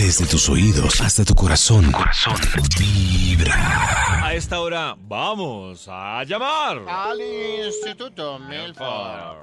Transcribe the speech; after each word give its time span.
Desde 0.00 0.24
tus 0.24 0.48
oídos 0.48 1.02
hasta 1.02 1.24
tu 1.26 1.34
corazón. 1.34 1.92
Corazón. 1.92 2.34
Vibra. 2.78 4.24
A 4.24 4.32
esta 4.32 4.58
hora 4.60 4.96
vamos 4.98 5.86
a 5.90 6.24
llamar. 6.24 6.80
Al 6.88 7.20
Instituto 7.20 8.38
Milford. 8.38 9.36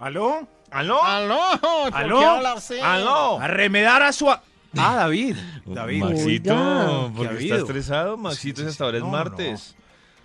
¿Aló? 0.00 0.48
¿Aló? 0.70 1.02
¿Aló? 1.02 1.38
¿Por 1.60 1.94
¿Aló? 1.96 2.18
qué 2.18 2.24
habla 2.24 2.52
así? 2.54 2.80
¿Aló? 2.80 3.38
A 3.40 3.46
remedar 3.46 4.02
a 4.02 4.12
su... 4.12 4.30
a- 4.30 4.42
Ah, 4.76 4.96
David. 4.96 5.36
David. 5.66 6.02
Maxito, 6.02 6.54
Oiga. 6.54 7.12
¿por 7.14 7.28
¿Qué 7.28 7.34
ha 7.34 7.36
qué 7.38 7.44
está 7.44 7.56
estresado? 7.58 8.16
Maxito, 8.16 8.56
Sí, 8.62 8.64
sí, 8.64 8.70
hasta 8.70 8.84
ahora 8.84 8.96
es 8.96 9.04
no, 9.04 9.10
martes. 9.10 9.76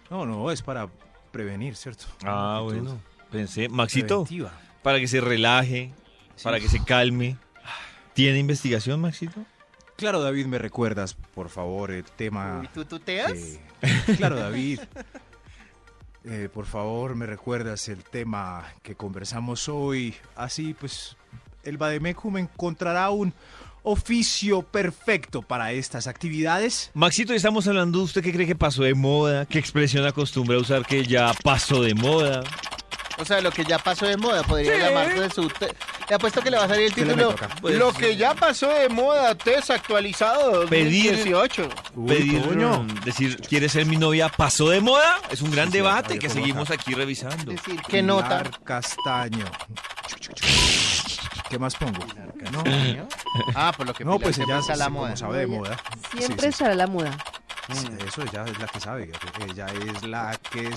No, 0.09 0.25
no, 0.25 0.49
es 0.51 0.61
para 0.61 0.87
prevenir, 1.31 1.75
¿cierto? 1.75 2.05
Ah, 2.25 2.59
Actitud 2.63 2.81
bueno. 2.85 3.01
Pensé, 3.29 3.67
Maxito, 3.67 4.23
preventiva. 4.23 4.53
Para 4.81 4.99
que 4.99 5.07
se 5.07 5.21
relaje, 5.21 5.91
para 6.43 6.59
que 6.59 6.67
se 6.69 6.83
calme. 6.83 7.37
¿Tiene 8.13 8.39
investigación, 8.39 8.99
Maxito? 9.01 9.43
Claro, 9.95 10.21
David, 10.21 10.45
me 10.45 10.57
recuerdas, 10.59 11.15
por 11.33 11.49
favor, 11.49 11.91
el 11.91 12.03
tema... 12.03 12.61
¿Y 12.63 12.67
tú 12.67 12.85
tuteas? 12.85 13.31
que- 13.33 14.15
Claro, 14.17 14.35
David. 14.37 14.79
Eh, 16.23 16.49
por 16.53 16.65
favor, 16.65 17.15
me 17.15 17.25
recuerdas 17.25 17.87
el 17.87 18.03
tema 18.03 18.65
que 18.83 18.95
conversamos 18.95 19.69
hoy. 19.69 20.13
Así, 20.35 20.73
pues, 20.73 21.15
el 21.63 21.77
Bademecum 21.77 22.37
encontrará 22.37 23.09
un 23.11 23.33
oficio 23.83 24.61
perfecto 24.63 25.41
para 25.41 25.71
estas 25.71 26.07
actividades. 26.07 26.91
Maxito, 26.93 27.33
estamos 27.33 27.67
hablando 27.67 27.99
de 27.99 28.03
usted 28.05 28.21
qué 28.21 28.33
cree 28.33 28.45
que 28.45 28.55
pasó 28.55 28.83
de 28.83 28.93
moda, 28.93 29.45
qué 29.45 29.57
expresión 29.59 30.05
acostumbra 30.05 30.57
a 30.57 30.59
usar 30.59 30.85
que 30.85 31.05
ya 31.05 31.33
pasó 31.43 31.81
de 31.81 31.93
moda. 31.95 32.43
O 33.19 33.25
sea, 33.25 33.41
lo 33.41 33.51
que 33.51 33.63
ya 33.63 33.79
pasó 33.79 34.05
de 34.05 34.15
moda 34.17 34.43
podría 34.43 34.77
llamarse 34.77 35.19
de 35.21 35.29
su... 35.31 35.47
te- 35.47 35.73
Le 36.09 36.15
apuesto 36.15 36.39
que 36.41 36.51
le 36.51 36.57
va 36.57 36.65
a 36.65 36.67
salir 36.67 36.85
el 36.85 36.93
¿Qué 36.93 37.01
le 37.03 37.13
título. 37.13 37.35
Pues- 37.61 37.75
lo 37.75 37.91
que 37.91 38.15
ya 38.15 38.33
pasó 38.35 38.67
de 38.69 38.89
moda, 38.89 39.33
test 39.35 39.71
actualizado 39.71 40.67
Pedir- 40.67 41.11
2018. 41.11 41.69
Uy, 41.95 42.07
Pedir, 42.07 42.41
coño. 42.47 42.83
mm, 42.83 42.99
decir, 43.03 43.37
¿quieres 43.41 43.71
ser 43.71 43.85
mi 43.87 43.97
novia? 43.97 44.29
¿Pasó 44.29 44.69
de 44.69 44.81
moda? 44.81 45.17
Es 45.31 45.41
un 45.41 45.49
gran 45.51 45.65
Sí, 45.67 45.71
sí, 45.71 45.77
debate 45.77 46.19
que 46.19 46.29
seguimos 46.29 46.69
aquí 46.69 46.93
revisando. 46.93 47.51
Es 47.51 47.63
decir, 47.63 47.81
¿qué 47.87 48.03
nota? 48.03 48.43
Pilar 48.43 48.59
Castaño. 48.63 49.45
¿Qué 51.49 51.57
más 51.57 51.75
pongo? 51.75 52.05
No, 52.51 52.63
Ah, 53.55 53.71
por 53.75 53.87
lo 53.87 53.93
que 53.93 54.03
no 54.03 54.11
Pilar 54.11 54.23
pues 54.23 54.35
siempre 54.35 54.55
ella 54.55 54.61
está 54.61 54.75
la 54.75 54.89
moda. 54.89 55.15
sabe 55.15 55.39
de 55.39 55.47
ya- 55.49 55.57
moda. 55.57 55.77
Siempre 56.11 56.35
Sí, 56.35 56.41
sí, 56.41 56.47
estará 56.47 56.75
la 56.75 56.87
moda. 56.87 57.17
Sí, 57.73 57.87
Eso 58.05 58.21
ella 58.23 58.45
es 58.45 58.59
la 58.59 58.67
que 58.67 58.79
sabe. 58.79 59.11
Ella 59.49 59.65
es 59.67 60.03
la 60.03 60.37
que 60.51 60.75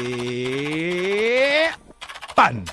sabe. 0.00 1.70
Pan. 2.34 2.64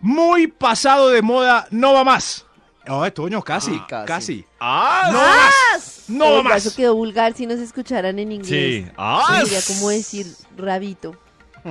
Muy 0.00 0.46
pasado 0.48 1.08
de 1.10 1.22
moda, 1.22 1.66
no 1.70 1.94
va 1.94 2.04
más. 2.04 2.44
No, 2.86 3.10
Toño, 3.12 3.42
casi, 3.42 3.76
Ah, 3.80 3.86
casi. 3.88 4.06
casi. 4.06 4.44
¡Ah! 4.58 5.08
No 5.12 5.18
va 5.18 5.36
más. 5.36 6.04
No 6.08 6.24
va 6.24 6.30
Oiga, 6.38 6.42
más. 6.48 6.66
Eso 6.66 6.74
quedó 6.76 6.94
vulgar 6.96 7.32
si 7.34 7.46
nos 7.46 7.60
escucharan 7.60 8.18
en 8.18 8.32
inglés. 8.32 8.48
Sí. 8.48 8.84
¡Ah! 8.96 9.40
Sería 9.44 9.60
como 9.68 9.90
decir 9.90 10.26
rabito. 10.56 11.16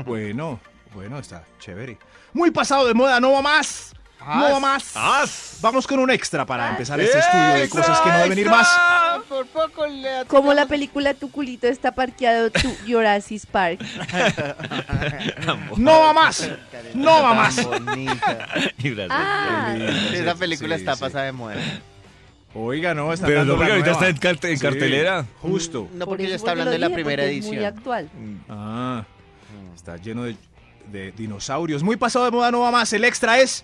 Bueno, 0.06 0.62
bueno, 0.94 1.20
está 1.20 1.44
chévere. 1.60 1.98
Muy 2.32 2.50
pasado 2.52 2.88
de 2.88 2.94
moda, 2.94 3.20
no 3.20 3.34
va 3.34 3.42
más. 3.42 3.94
No 4.26 4.52
va 4.54 4.60
más. 4.60 5.58
Vamos 5.62 5.86
con 5.88 6.00
un 6.00 6.10
extra 6.12 6.46
para 6.46 6.70
empezar 6.70 7.00
este 7.00 7.20
estudio 7.20 7.54
de 7.56 7.70
cosas 7.70 8.00
que 8.02 8.10
no 8.10 8.18
deben 8.20 8.38
ir 8.40 8.50
más. 8.50 8.68
Por 9.28 9.46
poco 9.48 9.86
le 9.88 10.26
Como 10.28 10.54
la 10.54 10.66
película 10.66 11.14
Tu 11.14 11.30
culito 11.32 11.68
está 11.68 11.92
parqueado 11.92 12.50
tu 12.52 12.70
Jurassic 12.88 13.46
Park. 13.48 13.80
No 15.78 16.00
va 16.00 16.14
más. 16.14 16.50
No 16.94 17.22
va 17.24 17.34
más. 17.34 17.60
Ah, 19.10 19.76
Esa 20.14 20.36
película 20.36 20.76
Sí, 20.76 20.82
está 20.82 20.96
sí. 20.96 21.02
pasada 21.02 21.26
de 21.26 21.32
moda. 21.32 21.56
Oiga, 22.54 22.94
no, 22.94 23.14
está 23.14 23.26
Pero 23.28 23.46
no, 23.46 23.56
porque 23.56 23.72
ahorita 23.72 23.92
nueva. 23.92 24.08
está 24.08 24.10
en 24.10 24.18
carte- 24.18 24.50
en 24.52 24.58
Sí, 24.58 24.64
cartelera. 24.66 25.26
Justo. 25.42 25.88
No, 25.94 26.00
por 26.00 26.10
porque 26.18 26.28
ya 26.30 26.36
está 26.36 26.52
hablando 26.52 26.72
de 26.72 26.80
la 26.80 26.88
dije, 26.88 26.96
primera 26.96 27.24
porque 27.24 27.38
es 27.38 27.46
Muy 27.46 27.56
edición. 27.56 27.78
actual. 27.78 28.10
Ah, 28.50 29.06
está 29.76 29.96
lleno 29.98 30.24
de, 30.24 30.36
de 30.92 31.12
dinosaurios. 31.14 31.82
Muy 31.84 31.96
pasado 31.96 32.26
de 32.26 32.32
moda, 32.32 32.52
no 32.52 32.60
va 32.62 32.72
más. 32.72 32.92
El 32.94 33.06
extra 33.06 33.40
es 33.40 33.64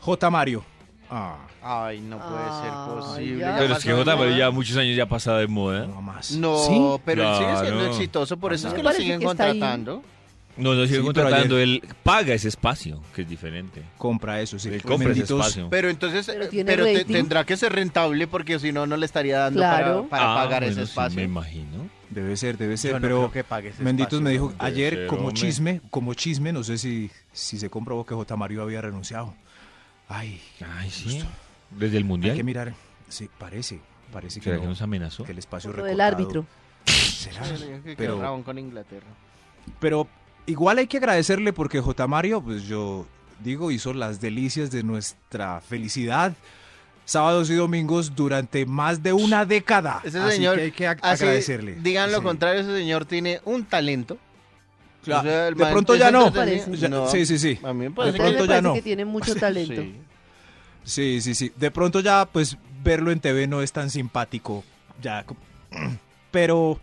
J. 0.00 0.30
Mario. 0.30 0.64
Ah, 1.10 1.38
Ay, 1.62 2.00
no 2.00 2.18
puede 2.18 2.44
ser 2.60 2.70
Ay, 2.72 2.86
posible. 2.88 3.38
ya. 3.40 3.56
Pero 3.58 3.74
es 3.76 3.84
que 3.84 3.92
J, 3.92 4.16
moda. 4.16 4.36
ya 4.36 4.50
muchos 4.50 4.76
años 4.76 4.96
ya 4.96 5.06
pasado 5.06 5.38
de 5.38 5.46
moda. 5.48 5.86
no 5.86 5.94
va 5.96 6.00
más. 6.00 6.30
No, 6.32 6.58
¿Sí? 6.64 7.02
pero 7.04 7.22
él 7.28 7.38
sigue 7.38 7.56
siendo 7.66 7.86
exitoso, 7.86 8.36
por 8.36 8.52
eso 8.52 8.68
es 8.68 8.74
que 8.74 8.82
lo 8.82 8.92
siguen 8.92 9.18
que 9.20 9.26
contratando. 9.26 10.02
No, 10.56 10.74
no 10.74 10.86
sigue 10.86 10.98
Sí, 11.00 11.04
contratando, 11.04 11.58
él 11.58 11.82
paga 12.02 12.32
ese 12.32 12.48
espacio, 12.48 13.02
que 13.14 13.22
es 13.22 13.28
diferente. 13.28 13.82
Compra 13.98 14.40
eso, 14.40 14.58
sí. 14.58 14.68
Él 14.70 14.80
compra 14.82 15.10
ese 15.12 15.22
espacio. 15.24 15.68
Pero 15.70 15.90
entonces, 15.90 16.24
Pero 16.26 16.44
eh, 16.44 16.48
tiene 16.48 16.70
pero 16.72 16.84
te- 16.84 16.94
rating. 16.98 17.12
tendrá 17.12 17.44
que 17.44 17.56
ser 17.58 17.72
rentable 17.74 18.26
porque 18.26 18.58
si 18.58 18.72
no, 18.72 18.86
no 18.86 18.96
le 18.96 19.04
estaría 19.04 19.38
dando 19.38 19.60
Claro. 19.60 20.06
para, 20.08 20.22
para 20.22 20.32
Ah, 20.32 20.44
pagar 20.44 20.62
ese 20.64 20.72
bueno, 20.74 20.86
sí, 20.86 20.90
espacio. 20.90 21.16
me 21.16 21.22
imagino. 21.24 21.88
Debe 22.08 22.36
ser, 22.38 22.56
debe 22.56 22.76
ser, 22.78 22.92
Yo 22.92 22.96
no 22.98 23.02
pero 23.02 23.16
creo 23.18 23.32
que 23.32 23.44
pague 23.44 23.68
ese 23.70 23.82
Menditos 23.82 24.14
espacio, 24.20 24.24
me 24.24 24.30
dijo 24.30 24.54
¿no? 24.58 24.64
ayer 24.64 24.94
ser, 24.94 25.06
como 25.08 25.20
hombre. 25.28 25.34
chisme, 25.34 25.80
como 25.90 26.14
chisme, 26.14 26.52
no 26.52 26.62
sé 26.64 26.78
si, 26.78 27.10
si 27.32 27.58
se 27.58 27.68
comprobó 27.68 28.06
que 28.06 28.14
J. 28.14 28.36
Mario 28.36 28.62
había 28.62 28.80
renunciado. 28.80 29.34
Ay, 30.08 30.40
Ay, 30.78 30.90
sí. 30.90 31.04
Justo. 31.20 31.26
Desde 31.70 31.96
el 31.96 32.02
hay 32.02 32.02
que 32.02 32.08
mundial. 32.08 32.44
mirar. 32.44 32.74
Sí, 33.08 33.28
parece, 33.38 33.80
parece 34.12 34.40
que, 34.40 34.44
¿Será 34.44 34.56
que 34.56 34.62
no, 34.64 34.70
nos 34.70 34.82
amenazó? 34.82 35.24
que 35.24 35.32
el 35.32 35.38
espacio 35.38 35.72
recortado- 35.72 36.02
árbitro. 36.02 36.46
¿Será? 36.84 37.42
Pero- 37.96 38.42
con 38.44 38.58
Inglaterra. 38.58 39.06
Pero 39.80 40.06
igual 40.46 40.78
hay 40.78 40.86
que 40.86 40.98
agradecerle 40.98 41.52
porque 41.52 41.80
J. 41.80 42.06
Mario, 42.06 42.40
pues 42.40 42.62
yo 42.64 43.06
digo, 43.42 43.70
hizo 43.72 43.92
las 43.92 44.20
delicias 44.20 44.70
de 44.70 44.82
nuestra 44.84 45.60
felicidad 45.60 46.32
sábados 47.04 47.50
y 47.50 47.54
domingos 47.54 48.14
durante 48.16 48.66
más 48.66 49.00
de 49.02 49.12
una 49.12 49.44
década. 49.44 50.00
Ese 50.04 50.18
Así 50.18 50.36
señor, 50.36 50.56
que 50.56 50.62
hay 50.62 50.72
que 50.72 50.88
ag- 50.88 50.98
así, 51.02 51.22
agradecerle. 51.24 51.76
Digan 51.76 52.10
lo 52.10 52.18
Sí. 52.18 52.24
contrario, 52.24 52.60
ese 52.62 52.76
señor 52.76 53.04
tiene 53.06 53.40
un 53.44 53.64
talento. 53.64 54.18
Claro, 55.06 55.20
O 55.28 55.30
sea, 55.32 55.48
el 55.48 55.54
de 55.54 55.66
pronto 55.66 55.96
ya 55.96 56.10
no. 56.10 56.32
Ya- 56.74 56.88
No, 56.88 57.08
Sí, 57.08 57.24
sí, 57.24 57.38
sí. 57.38 57.58
A 57.62 57.72
mí 57.72 57.78
me 57.78 57.84
De 57.84 57.90
parece 57.92 58.18
pronto 58.18 58.32
me 58.34 58.40
ya 58.42 58.46
parece 58.48 58.62
no. 58.62 58.74
que 58.74 58.82
tiene 58.82 59.04
mucho 59.04 59.32
que 59.34 59.40
talento. 59.40 59.80
sí. 59.82 59.96
Sí, 60.84 61.20
sí, 61.20 61.34
sí. 61.34 61.52
De 61.56 61.70
pronto 61.70 62.00
ya, 62.00 62.26
pues, 62.26 62.56
verlo 62.84 63.10
en 63.10 63.18
TV 63.20 63.46
no 63.46 63.62
es 63.62 63.72
tan 63.72 63.88
simpático. 63.90 64.62
Ya. 65.02 65.24
Pero, 66.30 66.78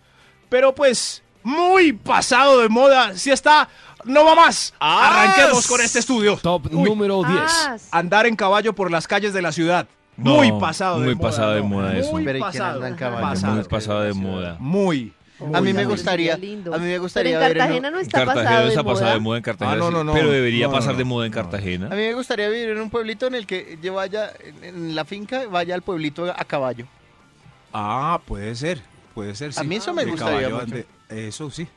pero 0.49 0.73
pues, 0.73 1.21
muy 1.43 1.93
pasado 1.93 2.61
de 2.61 2.69
moda. 2.69 3.15
Si 3.17 3.29
está, 3.29 3.69
no 4.03 4.25
va 4.25 4.35
más. 4.35 4.73
Arranquemos 4.79 5.67
con 5.67 5.79
este 5.81 5.99
estudio. 5.99 6.37
Top 6.41 6.67
Uy, 6.71 6.89
número 6.89 7.21
10. 7.23 7.39
Ah, 7.45 7.77
Andar 7.91 8.25
en 8.25 8.35
caballo 8.35 8.73
por 8.73 8.89
las 8.89 9.07
calles 9.07 9.33
de 9.33 9.41
la 9.41 9.51
ciudad. 9.51 9.87
No, 10.17 10.35
muy 10.35 10.51
pasado 10.59 10.99
de 10.99 11.05
muy 11.07 11.15
moda. 11.15 11.29
pasado 11.29 11.51
de 11.53 11.59
no. 11.61 11.67
moda 11.67 11.97
eso. 11.97 12.11
Muy 12.11 12.23
Pero 12.23 12.37
¿y 12.37 12.41
quién 12.41 12.51
pasado. 12.51 12.95
caballo? 12.95 13.21
pasado. 13.21 13.55
Muy 13.55 13.63
pasado 13.65 14.01
de 14.01 14.13
moda. 14.13 14.57
Muy. 14.59 15.13
A 15.39 15.61
mí 15.61 15.73
me 15.73 15.79
pero 15.79 15.89
gustaría, 15.89 16.35
a 16.35 16.37
mí 16.37 16.55
me 16.55 16.63
Pero 16.71 17.01
gustaría 17.01 17.33
en 17.33 17.39
ver 17.39 17.51
en 17.51 17.57
Cartagena 17.57 17.91
no 17.91 17.97
En 17.99 18.05
está 18.05 18.17
Cartagena 18.19 18.43
pasado 18.49 18.63
de 18.63 18.69
está 18.69 18.83
pasado 18.83 19.05
de 19.05 19.11
moda. 19.13 19.19
moda 19.23 19.37
en 19.37 19.43
Cartagena. 19.43 19.73
Ah, 19.75 19.77
no, 19.79 19.87
sí, 19.87 19.93
no, 19.93 20.03
no. 20.03 20.13
Pero 20.13 20.29
debería 20.31 20.65
No, 20.67 20.71
no, 20.71 20.77
pasar 20.77 20.95
de 20.95 21.03
no. 21.03 21.09
moda 21.09 21.25
en 21.25 21.31
No. 21.31 21.35
Cartagena. 21.35 21.85
A 21.87 21.89
mí 21.89 21.95
me 21.97 22.13
gustaría 22.13 22.49
vivir 22.49 22.69
en 22.69 22.79
un 22.81 22.89
pueblito 22.89 23.27
en 23.27 23.35
el 23.35 23.47
que 23.47 23.77
yo 23.81 23.93
vaya, 23.95 24.31
en, 24.61 24.95
la 24.95 25.05
finca, 25.05 25.47
vaya 25.47 25.75
al 25.75 25.81
pueblito 25.81 26.31
a 26.31 26.45
caballo. 26.45 26.85
Ah, 27.73 28.21
puede 28.25 28.55
ser. 28.55 28.81
Puede 29.13 29.35
ser, 29.35 29.53
sí. 29.53 29.59
A 29.59 29.63
mí 29.63 29.75
eso 29.77 29.93
me 29.93 30.03
El 30.03 30.11
gustaría 30.11 30.49
caballo 30.49 30.65
mucho. 30.65 30.75
ande- 30.75 30.85
Eso 31.09 31.49
sí. 31.51 31.67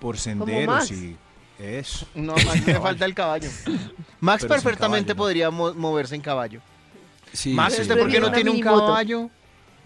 Por 0.00 0.18
senderos 0.18 0.66
Max. 0.66 0.90
y 0.90 1.16
eso. 1.58 2.06
No, 2.14 2.34
más 2.34 2.66
me 2.66 2.74
falta 2.80 3.04
el 3.04 3.14
caballo. 3.14 3.48
Max 4.20 4.42
Pero 4.42 4.54
perfectamente 4.54 5.08
caballo, 5.08 5.14
¿no? 5.14 5.16
podría 5.16 5.50
mo- 5.50 5.74
moverse 5.74 6.14
en 6.14 6.20
caballo. 6.20 6.60
Sí, 7.32 7.52
Max, 7.52 7.74
sí. 7.74 7.82
¿usted 7.82 7.98
por 7.98 8.08
qué 8.10 8.20
no 8.20 8.32
tiene 8.32 8.50
un 8.50 8.60
caballo? 8.60 9.30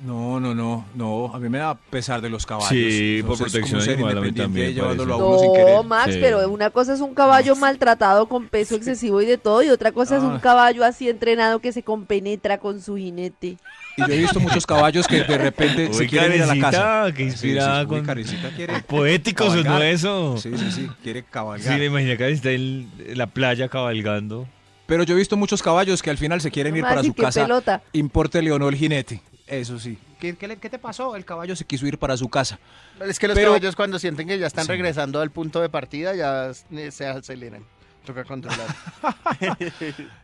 No, 0.00 0.38
no, 0.38 0.54
no, 0.54 0.84
no. 0.94 1.34
A 1.34 1.40
mí 1.40 1.48
me 1.48 1.58
da 1.58 1.74
pesar 1.74 2.20
de 2.20 2.30
los 2.30 2.46
caballos. 2.46 2.68
Sí, 2.68 3.20
por 3.26 3.36
protección 3.36 3.64
¿cómo 3.68 3.80
ser 3.80 3.94
animal, 3.94 4.18
a 4.18 4.20
mí 4.20 4.28
independiente 4.28 4.42
también 4.42 4.74
llevándolo 4.74 5.14
a 5.14 5.16
uno 5.16 5.38
sin 5.40 5.48
No, 5.48 5.52
querer? 5.54 5.84
Max, 5.84 6.14
Sí. 6.14 6.18
pero 6.22 6.48
una 6.48 6.70
cosa 6.70 6.94
es 6.94 7.00
un 7.00 7.14
caballo 7.14 7.56
maltratado 7.56 8.28
con 8.28 8.46
peso 8.46 8.76
excesivo 8.76 9.20
y 9.22 9.26
de 9.26 9.38
todo, 9.38 9.62
y 9.64 9.70
otra 9.70 9.90
cosa 9.90 10.16
es 10.18 10.22
un 10.22 10.34
Ah. 10.36 10.40
caballo 10.40 10.84
así 10.84 11.08
entrenado 11.08 11.58
que 11.58 11.72
se 11.72 11.82
compenetra 11.82 12.58
con 12.58 12.80
su 12.80 12.96
jinete. 12.96 13.56
Y 13.96 14.00
yo 14.02 14.06
he 14.06 14.18
visto 14.18 14.38
muchos 14.38 14.64
caballos 14.64 15.08
que 15.08 15.24
de 15.24 15.36
repente 15.38 15.92
se 15.92 16.06
quieren 16.06 16.32
ir 16.34 16.42
a 16.42 16.54
la 16.54 16.58
casa. 16.60 17.06
qué 17.12 17.24
Sí, 17.24 17.30
inspirada 17.30 17.80
sí, 17.80 17.86
uy, 17.86 17.96
con- 17.96 18.06
Karencita 18.06 18.50
quiere 18.54 18.80
Poético 18.82 19.46
sonó 19.50 19.82
eso. 19.82 20.36
Sí, 20.38 20.52
sí, 20.56 20.70
sí, 20.70 20.88
quiere 21.02 21.22
Sí, 21.22 21.26
cabalgar. 21.28 21.76
me 21.76 21.86
imaginé 21.86 22.16
que 22.16 22.30
está 22.30 22.50
en 22.52 22.88
la 23.14 23.26
playa 23.26 23.68
cabalgando. 23.68 24.46
Pero 24.86 25.02
yo 25.02 25.14
he 25.14 25.18
visto 25.18 25.36
muchos 25.36 25.60
caballos 25.62 26.02
que 26.02 26.08
al 26.10 26.16
final 26.18 26.40
se 26.40 26.50
quieren 26.52 26.74
ir 26.76 26.82
Más 26.82 26.92
para 26.92 27.02
su 27.02 27.12
qué 27.12 27.22
casa. 27.22 27.42
pelota. 27.42 27.82
Impórtele 27.92 28.52
o 28.52 28.58
no 28.60 28.68
el 28.68 28.76
jinete. 28.76 29.20
Eso 29.48 29.78
sí. 29.78 29.96
¿Qué, 30.20 30.36
qué 30.36 30.46
le- 30.48 30.56
qué 30.58 30.68
te 30.68 30.78
pasó? 30.78 31.16
El 31.16 31.24
caballo 31.24 31.56
se 31.56 31.64
quiso 31.64 31.86
ir 31.86 31.98
para 31.98 32.16
su 32.16 32.28
casa. 32.28 32.58
Es 33.00 33.18
que 33.18 33.28
los 33.28 33.34
Pero- 33.34 33.50
caballos 33.52 33.74
cuando 33.76 33.98
sienten 33.98 34.28
que 34.28 34.38
ya 34.38 34.46
están 34.46 34.66
Sí. 34.66 34.72
regresando 34.72 35.20
al 35.20 35.30
punto 35.30 35.60
de 35.60 35.68
partida 35.68 36.14
ya 36.14 36.50
eh, 36.72 36.90
se 36.90 37.06
aceleran. 37.06 37.64
Toca 38.04 38.24
controlar. 38.24 38.66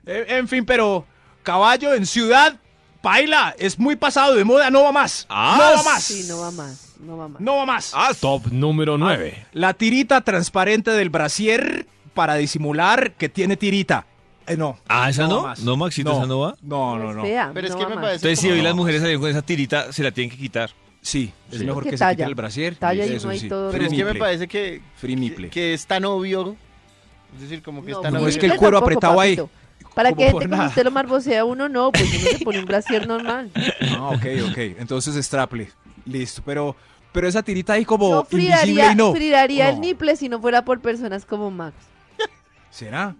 Eh, 0.06 0.25
En 0.29 0.49
fin, 0.49 0.65
pero 0.65 1.06
caballo 1.43 1.94
en 1.94 2.06
ciudad, 2.06 2.56
paila, 3.03 3.55
es 3.59 3.79
muy 3.79 3.97
pasado 3.97 4.35
de 4.35 4.44
moda, 4.44 4.71
no 4.71 4.82
va 4.82 4.93
más. 4.93 5.26
Ah, 5.29 5.56
no 5.59 5.76
va 5.79 5.82
más. 5.93 6.03
Sí, 6.05 6.25
no 6.29 6.38
va 6.41 6.50
más, 6.50 6.94
no 7.00 7.17
va 7.17 7.29
más. 7.29 7.41
No 7.41 7.56
va 7.56 7.67
más. 7.67 7.93
Top 8.21 8.47
número 8.50 8.99
9. 8.99 9.47
La 9.53 9.75
tirita 9.75 10.21
transparente 10.23 10.91
del 10.91 11.11
brasier 11.11 11.87
para 12.15 12.35
disimular 12.35 13.12
que 13.12 13.29
tiene 13.29 13.56
tirita. 13.56 14.06
Eh, 14.46 14.56
no. 14.56 14.79
Ah, 14.88 15.08
¿esa 15.11 15.26
no? 15.26 15.43
más. 15.43 15.61
No, 15.61 15.76
Maxito, 15.76 16.12
¿esa 16.12 16.26
no 16.26 16.41
va? 16.41 16.55
No, 16.62 16.99
no, 16.99 17.12
no. 17.14 17.23
fea, 17.23 17.50
Pero 17.55 17.67
es 17.67 17.73
no 17.73 17.79
que 17.79 17.87
me 17.87 17.94
más. 17.94 18.05
parece 18.05 18.17
Entonces, 18.26 18.41
si 18.41 18.50
hoy 18.50 18.61
las 18.62 18.75
mujeres 18.75 19.00
salieron 19.00 19.23
con 19.23 19.31
esa 19.31 19.43
tirita, 19.43 19.93
se 19.93 20.02
la 20.02 20.11
tienen 20.12 20.31
que 20.31 20.37
quitar. 20.37 20.70
Sí, 21.00 21.32
es 21.50 21.58
Sí. 21.58 21.64
mejor 21.67 21.82
¿Qué 21.85 21.91
que 21.91 21.96
se 21.99 22.05
talla? 22.05 22.17
quite 22.17 22.29
el 22.29 22.35
brasier. 22.35 22.76
Talla 22.76 23.06
y 23.06 23.12
eso 23.12 23.26
no 23.26 23.32
hay 23.32 23.38
sí. 23.41 23.49
todo 23.49 23.70
Pero 23.70 23.85
es 23.87 23.93
que 23.93 24.05
me 24.05 24.14
parece 24.14 24.49
que, 24.49 24.81
Free 24.96 25.17
nipple. 25.17 25.50
que 25.50 25.75
es 25.75 25.87
tan 25.87 26.05
obvio. 26.05 26.56
Es 27.35 27.43
decir, 27.43 27.62
como 27.62 27.85
que 27.85 27.91
No, 27.93 27.99
es 27.99 28.02
tan 28.02 28.12
no, 28.14 28.19
obvio. 28.20 28.29
es 28.29 28.38
que 28.38 28.46
el 28.46 28.56
cuero 28.56 28.79
tampoco, 28.79 28.85
apretado 28.85 29.20
ahí. 29.20 29.38
Para 29.94 30.11
como 30.11 30.19
que 30.25 30.31
por 30.32 30.43
gente 30.43 30.50
como 30.50 30.56
nada. 30.56 30.69
usted 30.70 30.85
lo 30.85 30.90
marbosea 30.90 31.44
uno, 31.44 31.69
no, 31.69 31.93
pues 31.93 32.05
uno 32.11 32.38
se 32.38 32.44
pone 32.44 32.58
un 32.58 32.64
brasier 32.64 33.06
normal. 33.06 33.50
Ah, 33.97 34.11
ok, 34.11 34.25
ok. 34.50 34.58
Entonces 34.79 35.14
straple. 35.25 35.70
Listo. 36.06 36.43
Pero, 36.44 36.75
pero 37.12 37.29
esa 37.29 37.43
tirita 37.43 37.75
ahí 37.75 37.85
como 37.85 38.08
Yo 38.11 38.26
invisible 38.38 38.87
y 38.93 38.94
no. 38.94 39.12
friaría 39.14 39.69
el 39.69 39.76
No. 39.76 39.81
niple 39.82 40.17
si 40.17 40.29
no 40.29 40.40
fuera 40.40 40.64
por 40.64 40.81
personas 40.81 41.25
como 41.26 41.50
Max. 41.50 41.75
¿Será? 42.70 43.14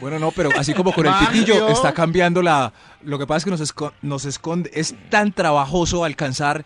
Bueno, 0.00 0.18
no, 0.18 0.30
pero 0.30 0.50
así 0.58 0.74
como 0.74 0.92
con 0.92 1.06
el 1.06 1.14
pitillo 1.26 1.68
está 1.68 1.92
cambiando 1.92 2.42
la... 2.42 2.72
Lo 3.02 3.18
que 3.18 3.26
pasa 3.26 3.38
es 3.38 3.44
que 3.44 3.50
nos, 3.50 3.60
esco- 3.60 3.92
nos 4.02 4.24
esconde... 4.26 4.70
Es 4.74 4.94
tan 5.08 5.32
trabajoso 5.32 6.04
alcanzar, 6.04 6.64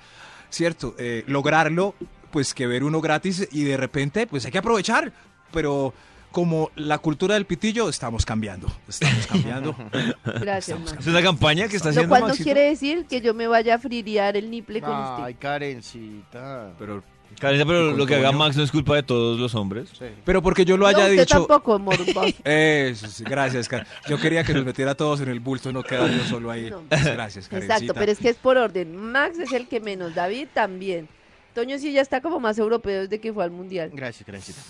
¿cierto? 0.50 0.94
Eh, 0.98 1.22
lograrlo, 1.28 1.94
pues 2.32 2.54
que 2.54 2.66
ver 2.66 2.82
uno 2.82 3.00
gratis 3.00 3.48
y 3.52 3.62
de 3.64 3.76
repente, 3.76 4.26
pues 4.26 4.44
hay 4.46 4.50
que 4.52 4.58
aprovechar. 4.58 5.12
Pero 5.52 5.94
como 6.32 6.72
la 6.74 6.98
cultura 6.98 7.34
del 7.34 7.44
pitillo, 7.46 7.88
estamos 7.88 8.26
cambiando. 8.26 8.66
Estamos 8.88 9.26
cambiando. 9.28 9.76
Gracias, 10.40 10.78
Max. 10.80 10.96
Es 10.98 11.06
una 11.06 11.22
campaña 11.22 11.68
que 11.68 11.76
está 11.76 11.88
Lo 11.88 11.90
haciendo 11.90 12.08
cual 12.08 12.20
no 12.22 12.26
Maxito. 12.28 12.44
quiere 12.44 12.62
decir 12.62 13.06
que 13.06 13.20
yo 13.20 13.32
me 13.34 13.46
vaya 13.46 13.76
a 13.76 13.78
frirear 13.78 14.36
el 14.36 14.50
niple 14.50 14.80
con 14.80 14.90
Ay, 14.92 15.32
usted. 15.34 15.36
Karencita. 15.38 16.72
Pero, 16.80 17.04
Karencita, 17.38 17.66
pero 17.66 17.86
¿Y 17.86 17.90
con 17.90 17.98
lo 17.98 18.06
que 18.06 18.14
haga? 18.16 18.32
Max 18.32 18.56
no 18.56 18.62
es 18.62 18.70
culpa 18.70 18.94
de 18.96 19.02
todos 19.02 19.38
los 19.38 19.54
hombres. 19.54 19.90
Sí. 19.98 20.06
pero 20.24 20.42
porque 20.42 20.64
yo 20.64 20.76
lo 20.76 20.82
No, 20.82 20.88
haya 20.88 21.04
usted 21.06 21.20
dicho... 21.20 21.38
tampoco, 21.38 21.78
morboso. 21.78 22.22
Eso, 22.44 23.06
sí, 23.08 23.24
gracias, 23.24 23.68
Karen. 23.68 23.86
Yo 24.08 24.18
quería 24.18 24.44
que 24.44 24.54
nos 24.54 24.64
metiera 24.64 24.92
a 24.92 24.94
todos 24.94 25.20
en 25.20 25.28
el 25.28 25.40
bulto, 25.40 25.72
no 25.72 25.82
quedar 25.82 26.10
yo 26.10 26.24
solo 26.24 26.50
ahí. 26.50 26.70
No. 26.70 26.82
Gracias, 26.90 27.48
Karencita. 27.48 27.74
Exacto, 27.76 27.94
pero 27.94 28.12
es 28.12 28.18
que 28.18 28.28
es 28.30 28.36
por 28.36 28.56
orden. 28.56 28.96
Max 28.96 29.38
es 29.38 29.52
el 29.52 29.68
que 29.68 29.80
menos, 29.80 30.14
David 30.14 30.48
también. 30.52 31.08
Toño 31.54 31.78
sí 31.78 31.92
ya 31.92 32.00
está 32.02 32.20
como 32.20 32.40
más 32.40 32.58
europeo 32.58 33.02
desde 33.02 33.20
que 33.20 33.32
fue 33.32 33.44
al 33.44 33.52
mundial. 33.52 33.90
Gracias, 33.94 34.26
Karencita. 34.26 34.60